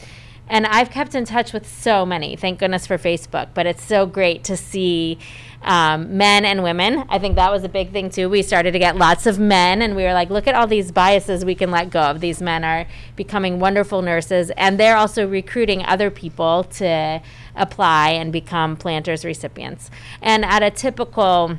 and 0.47 0.65
I've 0.67 0.91
kept 0.91 1.15
in 1.15 1.25
touch 1.25 1.53
with 1.53 1.67
so 1.67 2.05
many. 2.05 2.35
Thank 2.35 2.59
goodness 2.59 2.85
for 2.85 2.97
Facebook. 2.97 3.49
But 3.53 3.65
it's 3.65 3.83
so 3.83 4.05
great 4.05 4.43
to 4.45 4.55
see 4.55 5.17
um, 5.63 6.17
men 6.17 6.45
and 6.45 6.61
women. 6.61 7.05
I 7.09 7.17
think 7.17 7.35
that 7.35 7.51
was 7.51 7.63
a 7.63 7.69
big 7.69 7.91
thing 7.91 8.11
too. 8.11 8.29
We 8.29 8.43
started 8.43 8.71
to 8.73 8.79
get 8.79 8.95
lots 8.95 9.25
of 9.25 9.39
men, 9.39 9.81
and 9.81 9.95
we 9.95 10.03
were 10.03 10.13
like, 10.13 10.29
look 10.29 10.47
at 10.47 10.53
all 10.53 10.67
these 10.67 10.91
biases 10.91 11.43
we 11.43 11.55
can 11.55 11.71
let 11.71 11.89
go 11.89 12.01
of. 12.01 12.19
These 12.21 12.41
men 12.41 12.63
are 12.63 12.85
becoming 13.15 13.59
wonderful 13.59 14.03
nurses, 14.03 14.51
and 14.51 14.79
they're 14.79 14.97
also 14.97 15.27
recruiting 15.27 15.83
other 15.83 16.11
people 16.11 16.63
to 16.63 17.21
apply 17.55 18.09
and 18.09 18.31
become 18.31 18.77
planters 18.77 19.25
recipients. 19.25 19.89
And 20.21 20.45
at 20.45 20.61
a 20.61 20.69
typical 20.69 21.57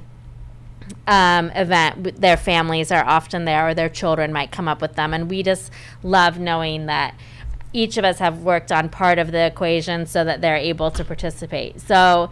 um, 1.09 1.51
event, 1.51 2.21
their 2.21 2.37
families 2.37 2.93
are 2.93 3.05
often 3.05 3.45
there, 3.45 3.69
or 3.69 3.75
their 3.75 3.89
children 3.89 4.33
might 4.33 4.53
come 4.53 4.69
up 4.69 4.81
with 4.81 4.95
them, 4.95 5.13
and 5.13 5.29
we 5.29 5.43
just 5.43 5.73
love 6.05 6.39
knowing 6.39 6.87
that 6.87 7.17
each 7.77 7.99
of 7.99 8.05
us 8.05 8.19
have 8.19 8.43
worked 8.43 8.73
on 8.73 8.89
part 8.89 9.19
of 9.19 9.33
the 9.33 9.47
equation 9.47 10.07
so 10.07 10.25
that 10.25 10.41
they're 10.41 10.57
able 10.57 10.91
to 10.91 11.05
participate. 11.05 11.81
So 11.81 12.31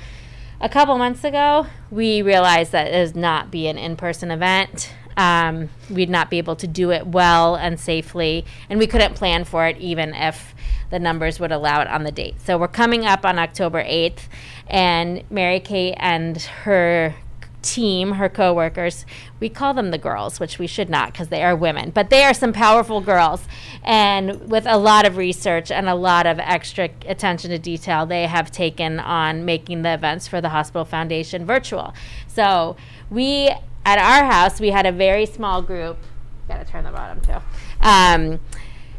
a 0.60 0.68
couple 0.68 0.96
months 0.96 1.22
ago, 1.22 1.66
we 1.90 2.22
realized 2.22 2.72
that 2.72 2.86
it 2.86 3.06
would 3.06 3.16
not 3.16 3.50
be 3.50 3.66
an 3.68 3.76
in-person 3.76 4.30
event. 4.30 4.90
Um, 5.16 5.68
we'd 5.90 6.08
not 6.08 6.30
be 6.30 6.38
able 6.38 6.56
to 6.56 6.66
do 6.66 6.90
it 6.90 7.06
well 7.06 7.54
and 7.54 7.78
safely, 7.78 8.44
and 8.70 8.78
we 8.78 8.86
couldn't 8.86 9.14
plan 9.14 9.44
for 9.44 9.66
it 9.66 9.76
even 9.76 10.14
if 10.14 10.54
the 10.90 10.98
numbers 10.98 11.38
would 11.38 11.52
allow 11.52 11.82
it 11.82 11.88
on 11.88 12.04
the 12.04 12.10
date. 12.10 12.40
So 12.40 12.56
we're 12.56 12.66
coming 12.68 13.04
up 13.04 13.24
on 13.24 13.38
October 13.38 13.84
8th, 13.84 14.22
and 14.66 15.22
Mary 15.30 15.60
Kate 15.60 15.94
and 15.98 16.40
her 16.40 17.14
team, 17.64 18.12
her 18.12 18.28
coworkers, 18.28 19.04
we 19.40 19.48
call 19.48 19.74
them 19.74 19.90
the 19.90 19.98
girls, 19.98 20.38
which 20.38 20.58
we 20.58 20.66
should 20.66 20.88
not 20.90 21.12
because 21.12 21.28
they 21.28 21.42
are 21.42 21.56
women, 21.56 21.90
but 21.90 22.10
they 22.10 22.22
are 22.22 22.34
some 22.34 22.52
powerful 22.52 23.00
girls. 23.00 23.48
And 23.82 24.48
with 24.48 24.66
a 24.66 24.78
lot 24.78 25.06
of 25.06 25.16
research 25.16 25.70
and 25.70 25.88
a 25.88 25.94
lot 25.94 26.26
of 26.26 26.38
extra 26.38 26.90
attention 27.06 27.50
to 27.50 27.58
detail, 27.58 28.06
they 28.06 28.26
have 28.26 28.50
taken 28.50 29.00
on 29.00 29.44
making 29.44 29.82
the 29.82 29.94
events 29.94 30.28
for 30.28 30.40
the 30.40 30.50
Hospital 30.50 30.84
Foundation 30.84 31.44
virtual. 31.46 31.94
So 32.28 32.76
we, 33.10 33.50
at 33.84 33.98
our 33.98 34.30
house, 34.30 34.60
we 34.60 34.70
had 34.70 34.86
a 34.86 34.92
very 34.92 35.26
small 35.26 35.62
group. 35.62 35.98
Got 36.46 36.64
to 36.64 36.70
turn 36.70 36.84
the 36.84 36.90
bottom 36.90 37.20
too. 37.20 37.38
Um, 37.80 38.40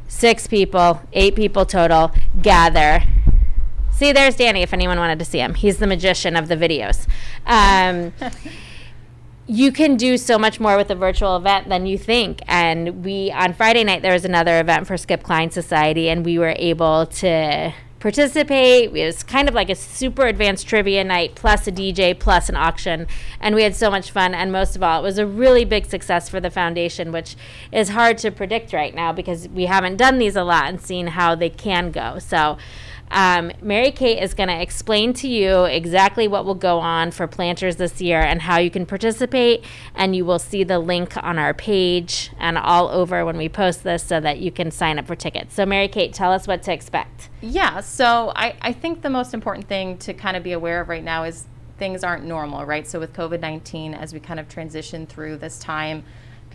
six 0.08 0.48
people, 0.48 1.02
eight 1.14 1.36
people 1.36 1.66
total, 1.66 2.12
gather 2.42 3.04
See, 3.96 4.12
there's 4.12 4.36
Danny 4.36 4.62
if 4.62 4.74
anyone 4.74 4.98
wanted 4.98 5.20
to 5.20 5.26
see 5.26 5.40
him. 5.40 5.54
He's 5.54 5.78
the 5.78 5.88
magician 5.88 6.36
of 6.36 6.50
the 6.50 6.58
videos. 6.58 7.08
Um, 7.46 8.12
you 9.48 9.72
can 9.72 9.96
do 9.96 10.18
so 10.18 10.38
much 10.38 10.60
more 10.60 10.76
with 10.76 10.90
a 10.90 10.96
virtual 10.96 11.38
event 11.38 11.70
than 11.70 11.86
you 11.86 11.98
think. 11.98 12.42
And 12.46 13.06
we, 13.06 13.32
on 13.32 13.54
Friday 13.54 13.86
night, 13.86 14.02
there 14.02 14.12
was 14.12 14.26
another 14.26 14.60
event 14.60 14.86
for 14.86 14.98
Skip 14.98 15.24
Klein 15.24 15.50
Society, 15.50 16.10
and 16.10 16.26
we 16.26 16.38
were 16.38 16.56
able 16.58 17.06
to 17.06 17.74
participate. 18.02 18.94
It 18.94 19.06
was 19.06 19.24
kind 19.24 19.48
of 19.48 19.56
like 19.56 19.70
a 19.70 19.76
super 19.76 20.28
advanced 20.28 20.68
trivia 20.68 21.06
night, 21.06 21.36
plus 21.36 21.66
a 21.66 21.72
DJ, 21.72 22.20
plus 22.20 22.50
an 22.50 22.58
auction. 22.58 23.08
And 23.40 23.56
we 23.56 23.64
had 23.64 23.78
so 23.78 23.90
much 23.90 24.12
fun. 24.12 24.36
And 24.36 24.52
most 24.52 24.76
of 24.76 24.84
all, 24.84 25.00
it 25.00 25.04
was 25.04 25.18
a 25.18 25.26
really 25.26 25.64
big 25.64 25.86
success 25.86 26.28
for 26.28 26.42
the 26.42 26.50
foundation, 26.50 27.14
which 27.14 27.38
is 27.72 27.90
hard 27.90 28.18
to 28.20 28.30
predict 28.30 28.74
right 28.74 28.94
now 28.94 29.14
because 29.14 29.48
we 29.48 29.68
haven't 29.68 29.96
done 29.96 30.18
these 30.18 30.36
a 30.36 30.44
lot 30.44 30.66
and 30.66 30.82
seen 30.82 31.08
how 31.08 31.34
they 31.34 31.50
can 31.50 31.92
go. 31.92 32.20
So, 32.20 32.58
um, 33.12 33.52
Mary 33.62 33.92
Kate 33.92 34.22
is 34.22 34.34
going 34.34 34.50
to 34.50 34.62
explain 34.62 35.14
to 35.14 35.28
you 35.28 35.66
exactly 35.66 36.28
what 36.28 36.46
will 36.46 36.56
go 36.56 36.80
on 36.80 37.12
for 37.12 37.28
planters 37.28 37.76
this 37.76 38.02
year 38.02 38.20
and 38.20 38.42
how 38.42 38.58
you 38.58 38.72
can 38.72 38.86
participate. 38.86 39.64
And 39.94 40.16
you 40.16 40.26
will 40.26 40.40
see 40.40 40.64
the 40.64 40.80
link 40.80 41.16
on 41.24 41.38
our 41.38 41.54
page 41.54 42.32
and 42.40 42.58
all 42.58 42.90
over 42.90 43.26
when 43.26 43.38
we 43.38 43.48
post 43.50 43.84
this 43.84 44.04
so 44.04 44.20
that 44.20 44.40
you 44.40 44.52
can 44.52 44.72
sign 44.72 45.00
up 45.00 45.08
for 45.08 45.16
tickets. 45.16 45.54
So, 45.56 45.66
Mary 45.66 45.88
Kate, 45.88 46.14
tell 46.14 46.32
us 46.32 46.48
what 46.48 46.64
to 46.64 46.74
expect. 46.74 47.30
Yeah, 47.42 47.82
so 47.82 48.32
I, 48.36 48.56
I 48.62 48.74
think 48.74 49.02
the 49.02 49.10
most 49.10 49.34
important 49.34 49.68
thing 49.68 49.98
to 50.00 50.14
kind 50.14 50.36
of 50.36 50.44
be 50.44 50.54
aware 50.54 50.82
of 50.82 50.90
right 50.90 51.04
now 51.04 51.24
is 51.24 51.46
things 51.78 52.04
aren't 52.04 52.26
normal, 52.26 52.66
right? 52.66 52.88
So, 52.88 53.00
with 53.00 53.14
COVID 53.14 53.40
19, 53.40 53.94
as 53.94 54.14
we 54.14 54.20
kind 54.20 54.40
of 54.40 54.50
transition 54.50 55.06
through 55.06 55.38
this 55.38 55.60
time, 55.60 56.04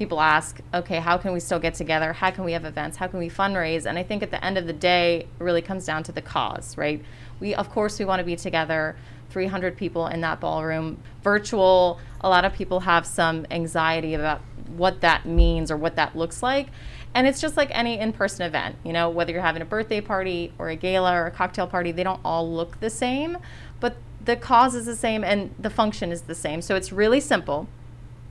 people 0.00 0.18
ask, 0.18 0.60
okay, 0.72 0.96
how 0.96 1.18
can 1.18 1.34
we 1.34 1.40
still 1.40 1.58
get 1.58 1.74
together? 1.74 2.14
How 2.14 2.30
can 2.30 2.42
we 2.42 2.52
have 2.52 2.64
events? 2.64 2.96
How 2.96 3.06
can 3.06 3.18
we 3.18 3.28
fundraise? 3.28 3.84
And 3.84 3.98
I 3.98 4.02
think 4.02 4.22
at 4.22 4.30
the 4.30 4.42
end 4.42 4.56
of 4.56 4.66
the 4.66 4.72
day, 4.72 5.26
it 5.38 5.44
really 5.44 5.60
comes 5.60 5.84
down 5.84 6.02
to 6.04 6.12
the 6.12 6.22
cause, 6.22 6.74
right? 6.78 7.04
We, 7.38 7.54
of 7.54 7.68
course, 7.68 7.98
we 7.98 8.06
want 8.06 8.20
to 8.20 8.24
be 8.24 8.34
together, 8.34 8.96
300 9.28 9.76
people 9.76 10.06
in 10.06 10.22
that 10.22 10.40
ballroom. 10.40 11.02
Virtual, 11.22 12.00
a 12.22 12.30
lot 12.30 12.46
of 12.46 12.54
people 12.54 12.80
have 12.80 13.04
some 13.04 13.46
anxiety 13.50 14.14
about 14.14 14.40
what 14.74 15.02
that 15.02 15.26
means 15.26 15.70
or 15.70 15.76
what 15.76 15.96
that 15.96 16.16
looks 16.16 16.42
like. 16.42 16.68
And 17.14 17.26
it's 17.26 17.38
just 17.38 17.58
like 17.58 17.68
any 17.72 17.98
in 17.98 18.14
person 18.14 18.46
event, 18.46 18.76
you 18.82 18.94
know, 18.94 19.10
whether 19.10 19.32
you're 19.32 19.42
having 19.42 19.60
a 19.60 19.66
birthday 19.66 20.00
party 20.00 20.54
or 20.58 20.70
a 20.70 20.76
gala 20.76 21.12
or 21.12 21.26
a 21.26 21.30
cocktail 21.30 21.66
party, 21.66 21.92
they 21.92 22.04
don't 22.04 22.22
all 22.24 22.50
look 22.50 22.80
the 22.80 22.88
same, 22.88 23.36
but 23.80 23.98
the 24.24 24.34
cause 24.34 24.74
is 24.74 24.86
the 24.86 24.96
same 24.96 25.24
and 25.24 25.54
the 25.58 25.68
function 25.68 26.10
is 26.10 26.22
the 26.22 26.34
same. 26.34 26.62
So 26.62 26.74
it's 26.74 26.90
really 26.90 27.20
simple. 27.20 27.68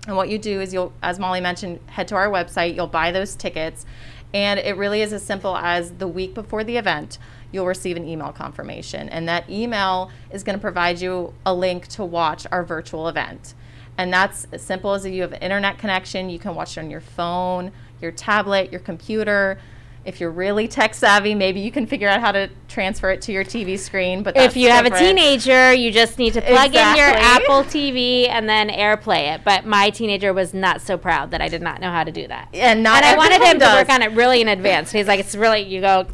And 0.08 0.16
what 0.16 0.30
you 0.30 0.38
do 0.38 0.62
is 0.62 0.74
you'll, 0.74 0.94
as 1.04 1.20
Molly 1.20 1.42
mentioned, 1.42 1.80
head 1.88 2.08
to 2.10 2.16
our 2.16 2.30
website, 2.30 2.76
you'll 2.76 2.88
buy 2.88 3.12
those 3.12 3.36
tickets. 3.36 3.86
And 4.34 4.60
it 4.60 4.78
really 4.78 5.02
is 5.02 5.12
as 5.14 5.24
simple 5.24 5.58
as 5.58 5.92
the 5.94 6.08
week 6.08 6.34
before 6.34 6.64
the 6.64 6.78
event, 6.78 7.18
you'll 7.52 7.66
receive 7.66 7.98
an 7.98 8.08
email 8.08 8.32
confirmation. 8.32 9.10
And 9.10 9.28
that 9.28 9.50
email 9.50 10.12
is 10.32 10.44
going 10.44 10.58
to 10.58 10.62
provide 10.62 11.02
you 11.02 11.34
a 11.46 11.54
link 11.54 11.88
to 11.90 12.06
watch 12.06 12.46
our 12.52 12.64
virtual 12.64 13.08
event. 13.08 13.56
And 13.98 14.14
that's 14.14 14.48
as 14.52 14.62
simple 14.62 14.94
as 14.94 15.04
if 15.04 15.14
you 15.14 15.24
have 15.24 15.34
an 15.34 15.42
internet 15.42 15.78
connection, 15.78 16.30
you 16.30 16.40
can 16.40 16.56
watch 16.56 16.78
it 16.78 16.82
on 16.82 16.90
your 16.90 17.02
phone, 17.02 17.72
your 18.02 18.12
tablet, 18.12 18.72
your 18.72 18.80
computer 18.80 19.60
if 20.06 20.20
you're 20.20 20.32
really 20.32 20.68
tech 20.68 20.94
savvy, 20.94 21.36
maybe 21.36 21.60
you 21.60 21.72
can 21.72 21.86
figure 21.86 22.08
out 22.08 22.22
how 22.22 22.32
to 22.32 22.50
transfer 22.68 23.12
it 23.12 23.22
to 23.24 23.32
your 23.32 23.44
TV 23.44 23.78
screen. 23.78 24.24
But 24.24 24.38
if 24.38 24.56
you 24.56 24.68
different. 24.68 24.94
have 24.94 25.02
a 25.02 25.06
teenager, 25.06 25.74
you 25.74 25.92
just 25.92 26.18
need 26.18 26.34
to 26.34 26.42
plug 26.42 26.68
exactly. 26.68 26.80
in 26.80 26.96
your 26.98 27.18
Apple 27.18 27.64
TV 27.64 28.30
and 28.30 28.48
then 28.48 28.70
AirPlay 28.70 29.36
it. 29.36 29.42
But 29.44 29.66
my 29.66 29.90
teenager 29.90 30.34
was 30.34 30.54
not 30.54 30.82
so 30.82 30.98
proud 30.98 31.32
that 31.32 31.42
I 31.42 31.48
did 31.48 31.62
not 31.62 31.82
know 31.82 31.92
how 31.92 32.04
to 32.04 32.12
do 32.12 32.28
that. 32.28 32.50
And 32.54 32.82
not 32.82 33.04
and 33.04 33.06
I 33.06 33.18
wanted 33.18 33.42
him 33.42 33.58
does. 33.60 33.70
to 33.70 33.80
work 33.80 33.90
on 33.90 34.02
it 34.02 34.12
really 34.16 34.42
in 34.42 34.48
advance. 34.48 34.92
And 34.92 35.00
he's 35.00 35.08
like, 35.08 35.20
it's 35.20 35.36
really 35.36 35.62
you 35.62 35.82
go 35.82 36.08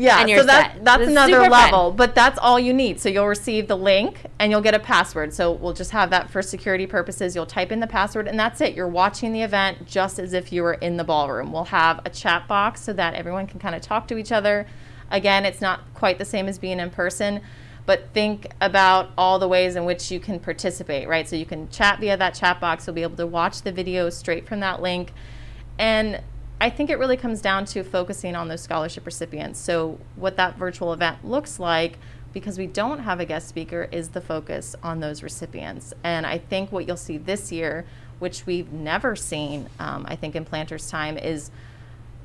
yeah, 0.00 0.24
so 0.26 0.44
that, 0.44 0.84
that's 0.84 1.06
another 1.06 1.48
level, 1.48 1.90
fun. 1.90 1.96
but 1.96 2.14
that's 2.14 2.38
all 2.38 2.58
you 2.58 2.72
need. 2.72 3.00
So 3.00 3.08
you'll 3.08 3.26
receive 3.28 3.68
the 3.68 3.76
link 3.76 4.26
and 4.38 4.50
you'll 4.50 4.60
get 4.60 4.74
a 4.74 4.78
password. 4.78 5.32
So 5.32 5.52
we'll 5.52 5.72
just 5.72 5.90
have 5.90 6.10
that 6.10 6.30
for 6.30 6.42
security 6.42 6.86
purposes. 6.86 7.34
You'll 7.34 7.46
type 7.46 7.72
in 7.72 7.80
the 7.80 7.86
password 7.86 8.28
and 8.28 8.38
that's 8.38 8.60
it. 8.60 8.74
You're 8.74 8.88
watching 8.88 9.32
the 9.32 9.42
event 9.42 9.86
just 9.86 10.18
as 10.18 10.32
if 10.32 10.52
you 10.52 10.62
were 10.62 10.74
in 10.74 10.96
the 10.96 11.04
ballroom. 11.04 11.52
We'll 11.52 11.64
have 11.64 12.00
a 12.04 12.10
chat 12.10 12.48
box 12.48 12.82
so 12.82 12.92
that 12.92 13.14
everyone 13.14 13.46
can 13.46 13.60
kind 13.60 13.74
of 13.74 13.82
talk 13.82 14.08
to 14.08 14.16
each 14.16 14.32
other. 14.32 14.66
Again, 15.10 15.44
it's 15.44 15.60
not 15.60 15.80
quite 15.94 16.18
the 16.18 16.24
same 16.24 16.48
as 16.48 16.58
being 16.58 16.80
in 16.80 16.90
person, 16.90 17.42
but 17.84 18.08
think 18.14 18.48
about 18.60 19.10
all 19.18 19.38
the 19.38 19.48
ways 19.48 19.76
in 19.76 19.84
which 19.84 20.10
you 20.10 20.20
can 20.20 20.38
participate, 20.38 21.08
right? 21.08 21.28
So 21.28 21.36
you 21.36 21.46
can 21.46 21.68
chat 21.68 22.00
via 22.00 22.16
that 22.16 22.34
chat 22.34 22.60
box. 22.60 22.86
You'll 22.86 22.94
be 22.94 23.02
able 23.02 23.16
to 23.16 23.26
watch 23.26 23.62
the 23.62 23.72
video 23.72 24.08
straight 24.10 24.46
from 24.46 24.60
that 24.60 24.80
link. 24.80 25.12
And 25.78 26.22
I 26.62 26.70
think 26.70 26.90
it 26.90 26.98
really 27.00 27.16
comes 27.16 27.40
down 27.40 27.64
to 27.66 27.82
focusing 27.82 28.36
on 28.36 28.46
those 28.46 28.60
scholarship 28.60 29.04
recipients. 29.04 29.58
So, 29.58 29.98
what 30.14 30.36
that 30.36 30.56
virtual 30.56 30.92
event 30.92 31.24
looks 31.24 31.58
like, 31.58 31.98
because 32.32 32.56
we 32.56 32.68
don't 32.68 33.00
have 33.00 33.18
a 33.18 33.24
guest 33.24 33.48
speaker, 33.48 33.88
is 33.90 34.10
the 34.10 34.20
focus 34.20 34.76
on 34.80 35.00
those 35.00 35.24
recipients. 35.24 35.92
And 36.04 36.24
I 36.24 36.38
think 36.38 36.70
what 36.70 36.86
you'll 36.86 36.96
see 36.96 37.18
this 37.18 37.50
year, 37.50 37.84
which 38.20 38.46
we've 38.46 38.72
never 38.72 39.16
seen, 39.16 39.68
um, 39.80 40.06
I 40.08 40.14
think, 40.14 40.36
in 40.36 40.44
Planters 40.44 40.88
Time, 40.88 41.18
is 41.18 41.50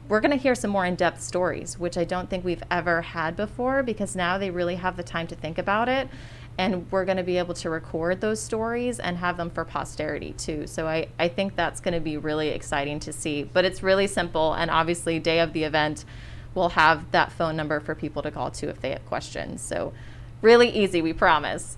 we're 0.08 0.22
going 0.22 0.29
to 0.29 0.38
hear 0.38 0.53
some 0.53 0.70
more 0.70 0.86
in 0.86 0.94
depth 0.94 1.24
stories, 1.24 1.79
which 1.79 1.98
I 1.98 2.03
don't 2.03 2.29
think 2.29 2.46
we've 2.46 2.63
ever 2.70 3.01
had 3.01 3.36
before 3.36 3.82
because 3.82 4.15
now 4.15 4.38
they 4.38 4.51
really 4.51 4.75
have 4.75 4.98
the 4.98 5.03
time 5.03 5.25
to 5.27 5.36
think 5.36 5.58
about 5.58 5.89
it 5.89 6.10
and 6.58 6.92
we're 6.92 7.06
going 7.06 7.18
to 7.18 7.24
be 7.24 7.38
able 7.38 7.54
to 7.54 7.70
record 7.70 8.20
those 8.20 8.42
stories 8.42 9.00
and 9.00 9.18
have 9.18 9.38
them 9.38 9.50
for 9.50 9.64
posterity 9.64 10.34
too. 10.34 10.66
So 10.66 10.88
I, 10.88 11.08
I 11.20 11.28
think 11.28 11.56
that's 11.56 11.80
going 11.80 11.94
to 11.94 12.00
be 12.00 12.18
really 12.18 12.50
exciting 12.50 13.00
to 13.02 13.14
see. 13.14 13.44
But 13.44 13.64
it's 13.64 13.84
really 13.84 14.08
simple, 14.08 14.54
and 14.54 14.72
obviously, 14.72 15.20
day 15.20 15.40
of 15.40 15.54
the 15.54 15.64
event, 15.64 16.04
we'll 16.56 16.70
have 16.70 17.12
that 17.12 17.32
phone 17.32 17.56
number 17.56 17.80
for 17.80 17.94
people 17.94 18.24
to 18.24 18.32
call 18.32 18.50
to 18.52 18.70
if 18.70 18.82
they 18.82 18.90
have 18.90 19.06
questions. 19.06 19.62
So 19.62 19.94
really 20.42 20.70
easy, 20.70 21.02
we 21.02 21.14
promise. 21.14 21.78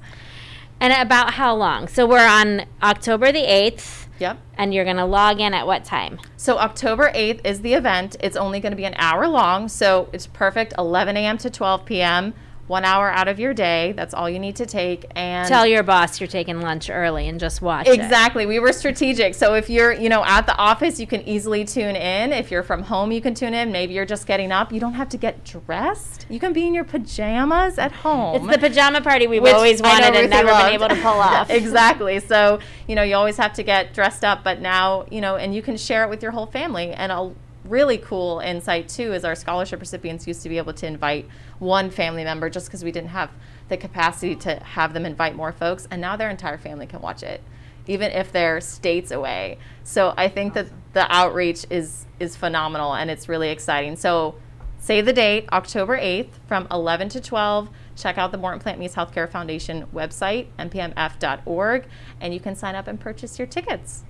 And 0.79 0.93
about 0.93 1.33
how 1.33 1.55
long? 1.55 1.89
So 1.89 2.07
we're 2.07 2.25
on 2.25 2.65
October 2.81 3.33
the 3.33 3.43
8th. 3.43 4.05
Yep. 4.19 4.37
And 4.57 4.73
you're 4.73 4.85
going 4.85 4.97
to 4.97 5.05
log 5.05 5.41
in 5.41 5.53
at 5.53 5.67
what 5.67 5.83
time? 5.83 6.19
So 6.37 6.57
October 6.57 7.11
8th 7.13 7.41
is 7.45 7.61
the 7.61 7.73
event. 7.73 8.15
It's 8.21 8.37
only 8.37 8.61
going 8.61 8.71
to 8.71 8.77
be 8.77 8.85
an 8.85 8.95
hour 8.97 9.27
long, 9.27 9.67
so 9.67 10.09
it's 10.13 10.27
perfect 10.27 10.73
11 10.77 11.17
a.m. 11.17 11.37
to 11.37 11.49
12 11.49 11.85
p.m 11.85 12.33
one 12.69 12.85
hour 12.85 13.09
out 13.09 13.27
of 13.27 13.39
your 13.39 13.53
day. 13.53 13.93
That's 13.93 14.13
all 14.13 14.29
you 14.29 14.37
need 14.37 14.55
to 14.57 14.65
take. 14.65 15.05
And 15.15 15.49
tell 15.49 15.65
your 15.65 15.81
boss 15.81 16.21
you're 16.21 16.27
taking 16.27 16.61
lunch 16.61 16.89
early 16.89 17.27
and 17.27 17.39
just 17.39 17.61
watch. 17.61 17.87
Exactly. 17.87 18.43
It. 18.43 18.47
We 18.47 18.59
were 18.59 18.71
strategic. 18.71 19.33
So 19.33 19.55
if 19.55 19.69
you're, 19.69 19.91
you 19.91 20.07
know, 20.07 20.23
at 20.23 20.45
the 20.45 20.55
office, 20.55 20.99
you 20.99 21.07
can 21.07 21.27
easily 21.27 21.65
tune 21.65 21.95
in. 21.95 22.31
If 22.31 22.51
you're 22.51 22.61
from 22.61 22.83
home, 22.83 23.11
you 23.11 23.21
can 23.21 23.33
tune 23.33 23.55
in. 23.55 23.71
Maybe 23.71 23.95
you're 23.95 24.05
just 24.05 24.27
getting 24.27 24.51
up. 24.51 24.71
You 24.71 24.79
don't 24.79 24.93
have 24.93 25.09
to 25.09 25.17
get 25.17 25.43
dressed. 25.43 26.27
You 26.29 26.39
can 26.39 26.53
be 26.53 26.67
in 26.67 26.75
your 26.75 26.83
pajamas 26.83 27.79
at 27.79 27.91
home. 27.91 28.47
It's 28.47 28.61
the 28.61 28.69
pajama 28.69 29.01
party 29.01 29.25
we've 29.25 29.43
always 29.43 29.81
wanted 29.81 30.15
and 30.15 30.29
never 30.29 30.51
loved. 30.51 30.65
been 30.65 30.73
able 30.73 30.89
to 30.89 31.01
pull 31.01 31.11
off. 31.19 31.49
exactly. 31.49 32.19
So 32.19 32.59
you 32.87 32.93
know, 32.93 33.03
you 33.03 33.15
always 33.15 33.37
have 33.37 33.53
to 33.53 33.63
get 33.63 33.95
dressed 33.95 34.23
up, 34.23 34.43
but 34.43 34.61
now 34.61 35.05
you 35.09 35.21
know, 35.21 35.37
and 35.37 35.55
you 35.55 35.63
can 35.63 35.75
share 35.75 36.03
it 36.03 36.09
with 36.09 36.21
your 36.21 36.31
whole 36.31 36.45
family 36.45 36.91
and. 36.91 37.11
I'll, 37.11 37.35
really 37.69 37.97
cool 37.97 38.39
insight 38.39 38.89
too 38.89 39.13
is 39.13 39.23
our 39.23 39.35
scholarship 39.35 39.79
recipients 39.79 40.27
used 40.27 40.41
to 40.43 40.49
be 40.49 40.57
able 40.57 40.73
to 40.73 40.87
invite 40.87 41.27
one 41.59 41.89
family 41.91 42.23
member 42.23 42.49
just 42.49 42.67
because 42.67 42.83
we 42.83 42.91
didn't 42.91 43.09
have 43.09 43.29
the 43.69 43.77
capacity 43.77 44.35
to 44.35 44.55
have 44.55 44.93
them 44.93 45.05
invite 45.05 45.35
more 45.35 45.51
folks, 45.51 45.87
and 45.91 46.01
now 46.01 46.15
their 46.15 46.29
entire 46.29 46.57
family 46.57 46.87
can 46.87 47.01
watch 47.01 47.23
it, 47.23 47.41
even 47.87 48.11
if 48.11 48.31
they're 48.31 48.59
states 48.59 49.11
away. 49.11 49.57
So 49.83 50.13
I 50.17 50.27
think 50.27 50.53
awesome. 50.53 50.71
that 50.93 51.07
the 51.07 51.15
outreach 51.15 51.65
is 51.69 52.05
is 52.19 52.35
phenomenal 52.35 52.93
and 52.93 53.09
it's 53.09 53.29
really 53.29 53.49
exciting. 53.49 53.95
So 53.95 54.35
save 54.77 55.05
the 55.05 55.13
date, 55.13 55.47
October 55.51 55.97
8th 55.97 56.31
from 56.47 56.67
11 56.71 57.09
to 57.09 57.21
12. 57.21 57.69
Check 57.95 58.17
out 58.17 58.31
the 58.31 58.37
Morton 58.37 58.59
Plant 58.59 58.79
Mease 58.79 58.95
Healthcare 58.95 59.29
Foundation 59.29 59.85
website, 59.93 60.47
mpmf.org, 60.57 61.85
and 62.21 62.33
you 62.33 62.39
can 62.39 62.55
sign 62.55 62.75
up 62.75 62.87
and 62.87 62.99
purchase 62.99 63.37
your 63.37 63.47
tickets. 63.47 64.03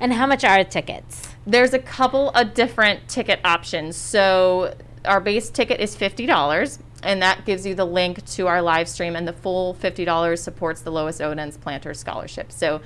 And 0.00 0.12
how 0.12 0.26
much 0.26 0.44
are 0.44 0.62
tickets? 0.64 1.28
There's 1.46 1.74
a 1.74 1.78
couple 1.78 2.30
of 2.30 2.54
different 2.54 3.08
ticket 3.08 3.40
options. 3.44 3.96
So 3.96 4.74
our 5.04 5.20
base 5.20 5.50
ticket 5.50 5.80
is 5.80 5.96
$50 5.96 6.78
and 7.02 7.22
that 7.22 7.44
gives 7.46 7.64
you 7.64 7.74
the 7.74 7.84
link 7.84 8.24
to 8.26 8.46
our 8.46 8.60
live 8.60 8.88
stream 8.88 9.14
and 9.14 9.26
the 9.26 9.32
full 9.32 9.74
$50 9.74 10.38
supports 10.38 10.80
the 10.82 10.90
Lois 10.90 11.18
Odenz 11.18 11.60
Planter 11.60 11.94
Scholarship. 11.94 12.50
So 12.50 12.80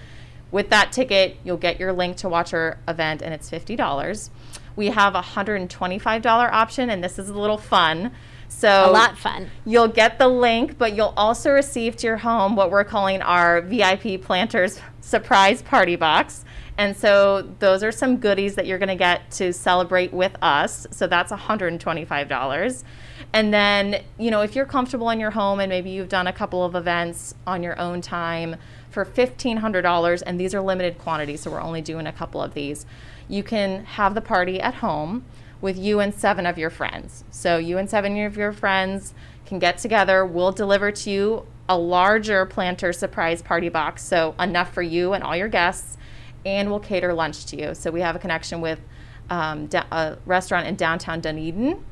with 0.50 0.69
that 0.71 0.92
ticket, 0.92 1.37
you'll 1.45 1.57
get 1.57 1.81
your 1.81 1.92
link 1.92 2.16
to 2.19 2.28
watch 2.28 2.52
our 2.52 2.78
event 2.87 3.23
and 3.23 3.33
it's 3.33 3.50
$50. 3.50 4.31
We 4.76 4.88
have 4.88 5.14
a 5.14 5.23
$125 5.23 6.26
option 6.26 6.90
and 6.90 7.02
this 7.02 7.19
is 7.19 7.31
a 7.31 7.38
little 7.38 7.59
fun. 7.59 8.12
So 8.49 8.90
a 8.90 8.92
lot 8.92 9.16
fun. 9.16 9.50
You'll 9.64 9.88
get 9.88 10.19
the 10.19 10.28
link, 10.28 10.76
but 10.76 10.95
you'll 10.95 11.14
also 11.16 11.50
receive 11.50 11.97
to 11.97 12.07
your 12.07 12.19
home 12.19 12.54
what 12.54 12.71
we're 12.71 12.85
calling 12.85 13.23
our 13.23 13.62
VIP 13.62 14.21
Planters 14.21 14.78
surprise 15.00 15.62
party 15.62 15.97
box. 15.97 16.45
And 16.79 16.97
so 16.97 17.43
those 17.59 17.83
are 17.83 17.93
some 17.93 18.17
goodies 18.17 18.55
that 18.55 18.67
you're 18.67 18.79
going 18.79 18.88
to 18.88 18.95
get 18.95 19.31
to 19.33 19.52
celebrate 19.52 20.12
with 20.12 20.37
us. 20.43 20.87
So 20.91 21.07
that's 21.07 21.31
$125. 21.31 22.85
And 23.33 23.52
then, 23.55 24.02
you 24.19 24.31
know, 24.31 24.43
if 24.43 24.55
you're 24.55 24.67
comfortable 24.67 25.11
in 25.11 25.21
your 25.21 25.31
home 25.31 25.61
and 25.61 25.71
maybe 25.71 25.91
you've 25.91 26.09
done 26.09 26.26
a 26.26 26.33
couple 26.33 26.64
of 26.64 26.75
events 26.75 27.35
on 27.47 27.62
your 27.62 27.79
own 27.79 28.00
time 28.00 28.57
for 28.91 29.05
$1,500, 29.05 30.23
and 30.26 30.38
these 30.38 30.55
are 30.55 30.61
limited 30.61 30.99
quantities, 30.99 31.41
so 31.41 31.50
we're 31.50 31.62
only 31.62 31.81
doing 31.81 32.07
a 32.07 32.12
couple 32.12 32.43
of 32.43 32.52
these, 32.52 32.85
you 33.29 33.43
can 33.43 33.85
have 33.85 34.14
the 34.14 34.21
party 34.21 34.61
at 34.61 34.75
home 34.75 35.25
with 35.62 35.79
you 35.79 36.00
and 36.00 36.12
seven 36.12 36.45
of 36.45 36.59
your 36.59 36.69
friends. 36.69 37.25
So 37.31 37.57
you 37.57 37.79
and 37.79 37.88
seven 37.88 38.19
of 38.25 38.37
your 38.37 38.52
friends 38.52 39.14
can 39.47 39.59
get 39.59 39.79
together. 39.79 40.26
We'll 40.26 40.52
deliver 40.52 40.93
to 40.93 41.11
you 41.11 41.47
a 41.69 41.79
larger 41.79 42.45
planter 42.45 42.93
surprise 42.93 43.41
party 43.41 43.71
box, 43.71 44.02
so 44.02 44.35
enough 44.38 44.75
for 44.75 44.83
you 44.83 45.14
and 45.14 45.25
all 45.25 45.37
your 45.37 45.49
guests, 45.49 45.97
and 46.45 46.71
we'll 46.71 46.81
cater 46.81 47.13
lunch 47.13 47.47
to 47.47 47.57
you. 47.61 47.75
So 47.75 47.91
we 47.91 48.01
have 48.01 48.17
a 48.17 48.19
connection 48.19 48.61
with 48.61 48.81
um, 49.31 49.69
a 49.91 50.19
restaurant 50.27 50.67
in 50.67 50.77
downtown 50.77 51.21
Dunedin 51.21 51.85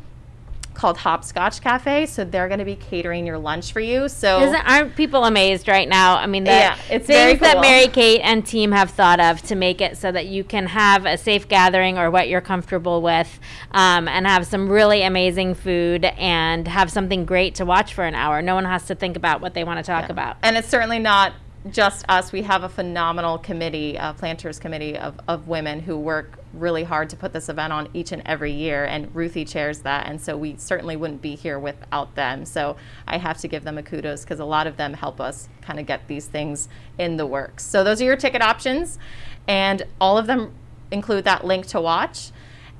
called 0.72 0.98
Hopscotch 0.98 1.60
Cafe. 1.60 2.06
So 2.06 2.24
they're 2.24 2.48
going 2.48 2.60
to 2.60 2.64
be 2.64 2.76
catering 2.76 3.26
your 3.26 3.38
lunch 3.38 3.72
for 3.72 3.80
you. 3.80 4.08
So 4.08 4.40
Isn't, 4.40 4.68
aren't 4.68 4.96
people 4.96 5.24
amazed 5.24 5.68
right 5.68 5.88
now? 5.88 6.16
I 6.16 6.26
mean, 6.26 6.44
the 6.44 6.50
yeah, 6.50 6.78
it's 6.88 7.06
things 7.06 7.38
cool. 7.38 7.48
that 7.48 7.60
Mary 7.60 7.88
Kate 7.88 8.20
and 8.20 8.46
team 8.46 8.72
have 8.72 8.90
thought 8.90 9.20
of 9.20 9.42
to 9.42 9.56
make 9.56 9.80
it 9.80 9.96
so 9.96 10.12
that 10.12 10.26
you 10.26 10.44
can 10.44 10.66
have 10.66 11.06
a 11.06 11.18
safe 11.18 11.48
gathering 11.48 11.98
or 11.98 12.10
what 12.10 12.28
you're 12.28 12.40
comfortable 12.40 13.02
with, 13.02 13.40
um, 13.72 14.06
and 14.08 14.26
have 14.26 14.46
some 14.46 14.68
really 14.68 15.02
amazing 15.02 15.54
food 15.54 16.04
and 16.04 16.68
have 16.68 16.90
something 16.90 17.24
great 17.24 17.56
to 17.56 17.66
watch 17.66 17.92
for 17.92 18.04
an 18.04 18.14
hour. 18.14 18.40
No 18.40 18.54
one 18.54 18.64
has 18.64 18.86
to 18.86 18.94
think 18.94 19.16
about 19.16 19.40
what 19.40 19.54
they 19.54 19.64
want 19.64 19.78
to 19.78 19.82
talk 19.82 20.04
yeah. 20.04 20.12
about. 20.12 20.36
And 20.42 20.56
it's 20.56 20.68
certainly 20.68 20.98
not 21.00 21.34
just 21.70 22.06
us. 22.08 22.32
We 22.32 22.42
have 22.42 22.62
a 22.62 22.68
phenomenal 22.68 23.36
committee, 23.38 23.96
a 23.96 24.14
planters 24.16 24.58
committee 24.58 24.96
of, 24.96 25.20
of 25.28 25.46
women 25.46 25.80
who 25.80 25.98
work 25.98 26.38
really 26.54 26.84
hard 26.84 27.10
to 27.10 27.16
put 27.16 27.32
this 27.32 27.48
event 27.48 27.72
on 27.72 27.88
each 27.92 28.12
and 28.12 28.22
every 28.24 28.52
year, 28.52 28.84
and 28.84 29.14
Ruthie 29.14 29.44
chairs 29.44 29.80
that, 29.80 30.06
and 30.06 30.20
so 30.20 30.36
we 30.36 30.56
certainly 30.56 30.96
wouldn't 30.96 31.20
be 31.20 31.34
here 31.34 31.58
without 31.58 32.14
them. 32.14 32.44
So 32.44 32.76
I 33.06 33.18
have 33.18 33.38
to 33.38 33.48
give 33.48 33.62
them 33.62 33.76
a 33.76 33.82
kudos 33.82 34.22
because 34.22 34.40
a 34.40 34.44
lot 34.44 34.66
of 34.66 34.76
them 34.76 34.94
help 34.94 35.20
us 35.20 35.48
kind 35.60 35.78
of 35.78 35.86
get 35.86 36.08
these 36.08 36.26
things 36.26 36.68
in 36.98 37.18
the 37.18 37.26
works. 37.26 37.64
So 37.66 37.84
those 37.84 38.00
are 38.00 38.04
your 38.04 38.16
ticket 38.16 38.42
options, 38.42 38.98
and 39.46 39.82
all 40.00 40.16
of 40.16 40.26
them 40.26 40.54
include 40.90 41.24
that 41.24 41.44
link 41.44 41.66
to 41.66 41.80
watch, 41.80 42.30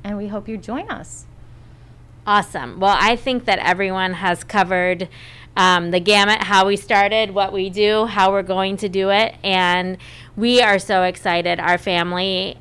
and 0.03 0.17
we 0.17 0.29
hope 0.29 0.49
you 0.49 0.57
join 0.57 0.91
us. 0.91 1.27
Awesome. 2.27 2.81
Well, 2.81 2.97
I 2.99 3.17
think 3.17 3.47
that 3.47 3.59
everyone 3.61 4.15
has 4.15 4.45
covered 4.45 5.09
um, 5.61 5.91
the 5.91 6.01
gamut, 6.01 6.45
how 6.45 6.67
we 6.67 6.75
started, 6.75 7.33
what 7.33 7.53
we 7.53 7.69
do, 7.69 8.07
how 8.07 8.33
we're 8.33 8.43
going 8.43 8.79
to 8.79 8.89
do 8.89 9.11
it. 9.11 9.35
And 9.45 9.99
we 10.35 10.63
are 10.63 10.79
so 10.79 11.03
excited. 11.03 11.61
Our 11.61 11.77
family 11.77 12.57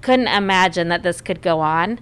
couldn't 0.00 0.28
imagine 0.28 0.88
that 0.88 1.02
this 1.02 1.20
could 1.20 1.42
go 1.42 1.60
on. 1.60 2.00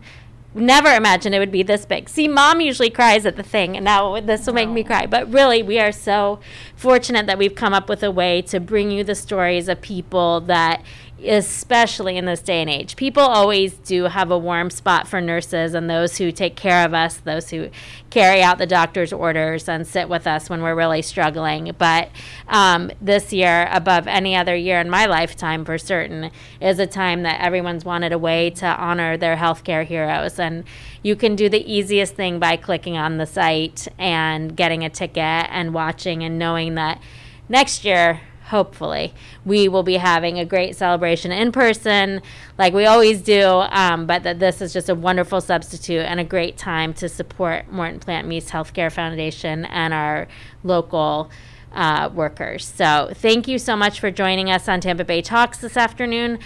Never 0.55 0.95
imagined 0.95 1.35
it 1.35 1.41
would 1.41 1.51
be 1.51 1.65
this 1.65 1.85
big. 1.85 2.09
See, 2.09 2.29
mom 2.29 2.61
usually 2.61 2.89
cries 2.89 3.27
at 3.27 3.35
the 3.35 3.43
thing, 3.43 3.77
and 3.77 3.85
now 3.85 4.21
this 4.21 4.47
will 4.47 4.55
make 4.55 4.69
me 4.69 4.85
cry. 4.85 5.07
But 5.07 5.31
really, 5.31 5.61
we 5.65 5.81
are 5.81 5.91
so 5.91 6.39
fortunate 6.77 7.27
that 7.27 7.37
we've 7.37 7.57
come 7.57 7.75
up 7.75 7.89
with 7.89 8.05
a 8.05 8.11
way 8.13 8.43
to 8.43 8.61
bring 8.61 8.93
you 8.93 9.03
the 9.03 9.17
stories 9.17 9.69
of 9.69 9.81
people 9.81 10.41
that 10.43 10.85
especially 11.25 12.17
in 12.19 12.27
this 12.27 12.43
day 12.43 12.61
and 12.61 12.69
age. 12.69 12.95
People 12.95 13.23
always 13.23 13.75
do 13.75 14.05
have 14.05 14.31
a 14.31 14.39
warm 14.39 14.69
spot 14.69 15.09
for 15.09 15.21
nurses 15.21 15.73
and 15.73 15.89
those 15.89 16.19
who 16.19 16.31
take 16.31 16.57
care 16.57 16.85
of 16.85 16.93
us, 16.93 17.17
those 17.17 17.49
who 17.51 17.71
carry 18.11 18.43
out 18.43 18.59
the 18.59 18.67
doctor's 18.67 19.13
orders 19.13 19.67
and 19.69 19.87
sit 19.87 20.09
with 20.11 20.27
us 20.27 20.51
when 20.51 20.63
we're 20.63 20.75
really 20.75 21.01
struggling. 21.01 21.75
But 21.79 22.11
um, 22.49 22.91
this 23.01 23.33
year, 23.33 23.67
above 23.73 24.07
any 24.07 24.37
other 24.37 24.55
year 24.55 24.79
in 24.79 24.91
my 24.91 25.07
lifetime 25.07 25.65
for 25.65 25.79
certain, 25.79 26.31
is 26.61 26.79
a 26.79 26.87
time 26.87 27.23
that 27.23 27.41
everyone's 27.41 27.85
wanted 27.85 28.13
a 28.13 28.19
way 28.19 28.51
to 28.51 28.67
honor 28.67 29.17
their 29.17 29.37
healthcare 29.37 29.87
heroes. 29.87 30.39
And 30.39 30.65
you 31.03 31.17
can 31.17 31.35
do 31.35 31.49
the 31.49 31.71
easiest 31.71 32.15
thing 32.15 32.39
by 32.39 32.57
clicking 32.57 32.99
on 32.99 33.17
the 33.17 33.27
site 33.27 33.89
and 33.99 34.55
getting 34.55 34.85
a 34.85 34.91
ticket 34.91 35.17
and 35.17 35.73
watching 35.73 36.23
and 36.23 36.39
knowing 36.39 36.75
that 36.75 37.01
next 37.49 37.85
year 37.85 38.21
hopefully 38.47 39.13
we 39.45 39.69
will 39.69 39.83
be 39.83 39.97
having 39.97 40.39
a 40.39 40.45
great 40.45 40.77
celebration 40.77 41.33
in 41.33 41.51
person 41.51 42.21
like 42.59 42.73
we 42.73 42.87
always 42.87 43.21
do 43.23 43.45
um, 43.71 44.07
but 44.07 44.23
that 44.23 44.39
this 44.39 44.61
is 44.61 44.73
just 44.73 44.89
a 44.89 44.95
wonderful 44.95 45.41
substitute 45.41 46.01
and 46.01 46.21
a 46.21 46.25
great 46.25 46.57
time 46.57 46.95
to 46.95 47.09
support 47.09 47.71
morton 47.71 47.99
plant 47.99 48.27
mease 48.27 48.51
healthcare 48.51 48.91
foundation 48.91 49.65
and 49.67 49.93
our 49.93 50.29
local 50.63 51.31
uh, 51.73 52.09
workers 52.15 52.65
so 52.65 53.11
thank 53.15 53.49
you 53.49 53.59
so 53.59 53.77
much 53.77 54.01
for 54.01 54.11
joining 54.11 54.51
us 54.51 54.69
on 54.69 54.81
tampa 54.81 55.05
bay 55.05 55.21
talks 55.21 55.59
this 55.59 55.77
afternoon 55.77 56.39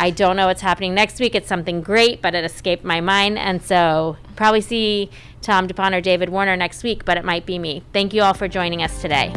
I 0.00 0.10
don't 0.10 0.36
know 0.36 0.46
what's 0.46 0.60
happening 0.60 0.94
next 0.94 1.18
week. 1.18 1.34
It's 1.34 1.48
something 1.48 1.80
great, 1.80 2.22
but 2.22 2.32
it 2.32 2.44
escaped 2.44 2.84
my 2.84 3.00
mind. 3.00 3.36
And 3.36 3.60
so 3.60 4.16
probably 4.36 4.60
see 4.60 5.10
Tom 5.42 5.66
DuPont 5.66 5.92
or 5.92 6.00
David 6.00 6.28
Warner 6.28 6.56
next 6.56 6.84
week, 6.84 7.04
but 7.04 7.16
it 7.16 7.24
might 7.24 7.46
be 7.46 7.58
me. 7.58 7.82
Thank 7.92 8.14
you 8.14 8.22
all 8.22 8.34
for 8.34 8.46
joining 8.46 8.80
us 8.80 9.02
today. 9.02 9.34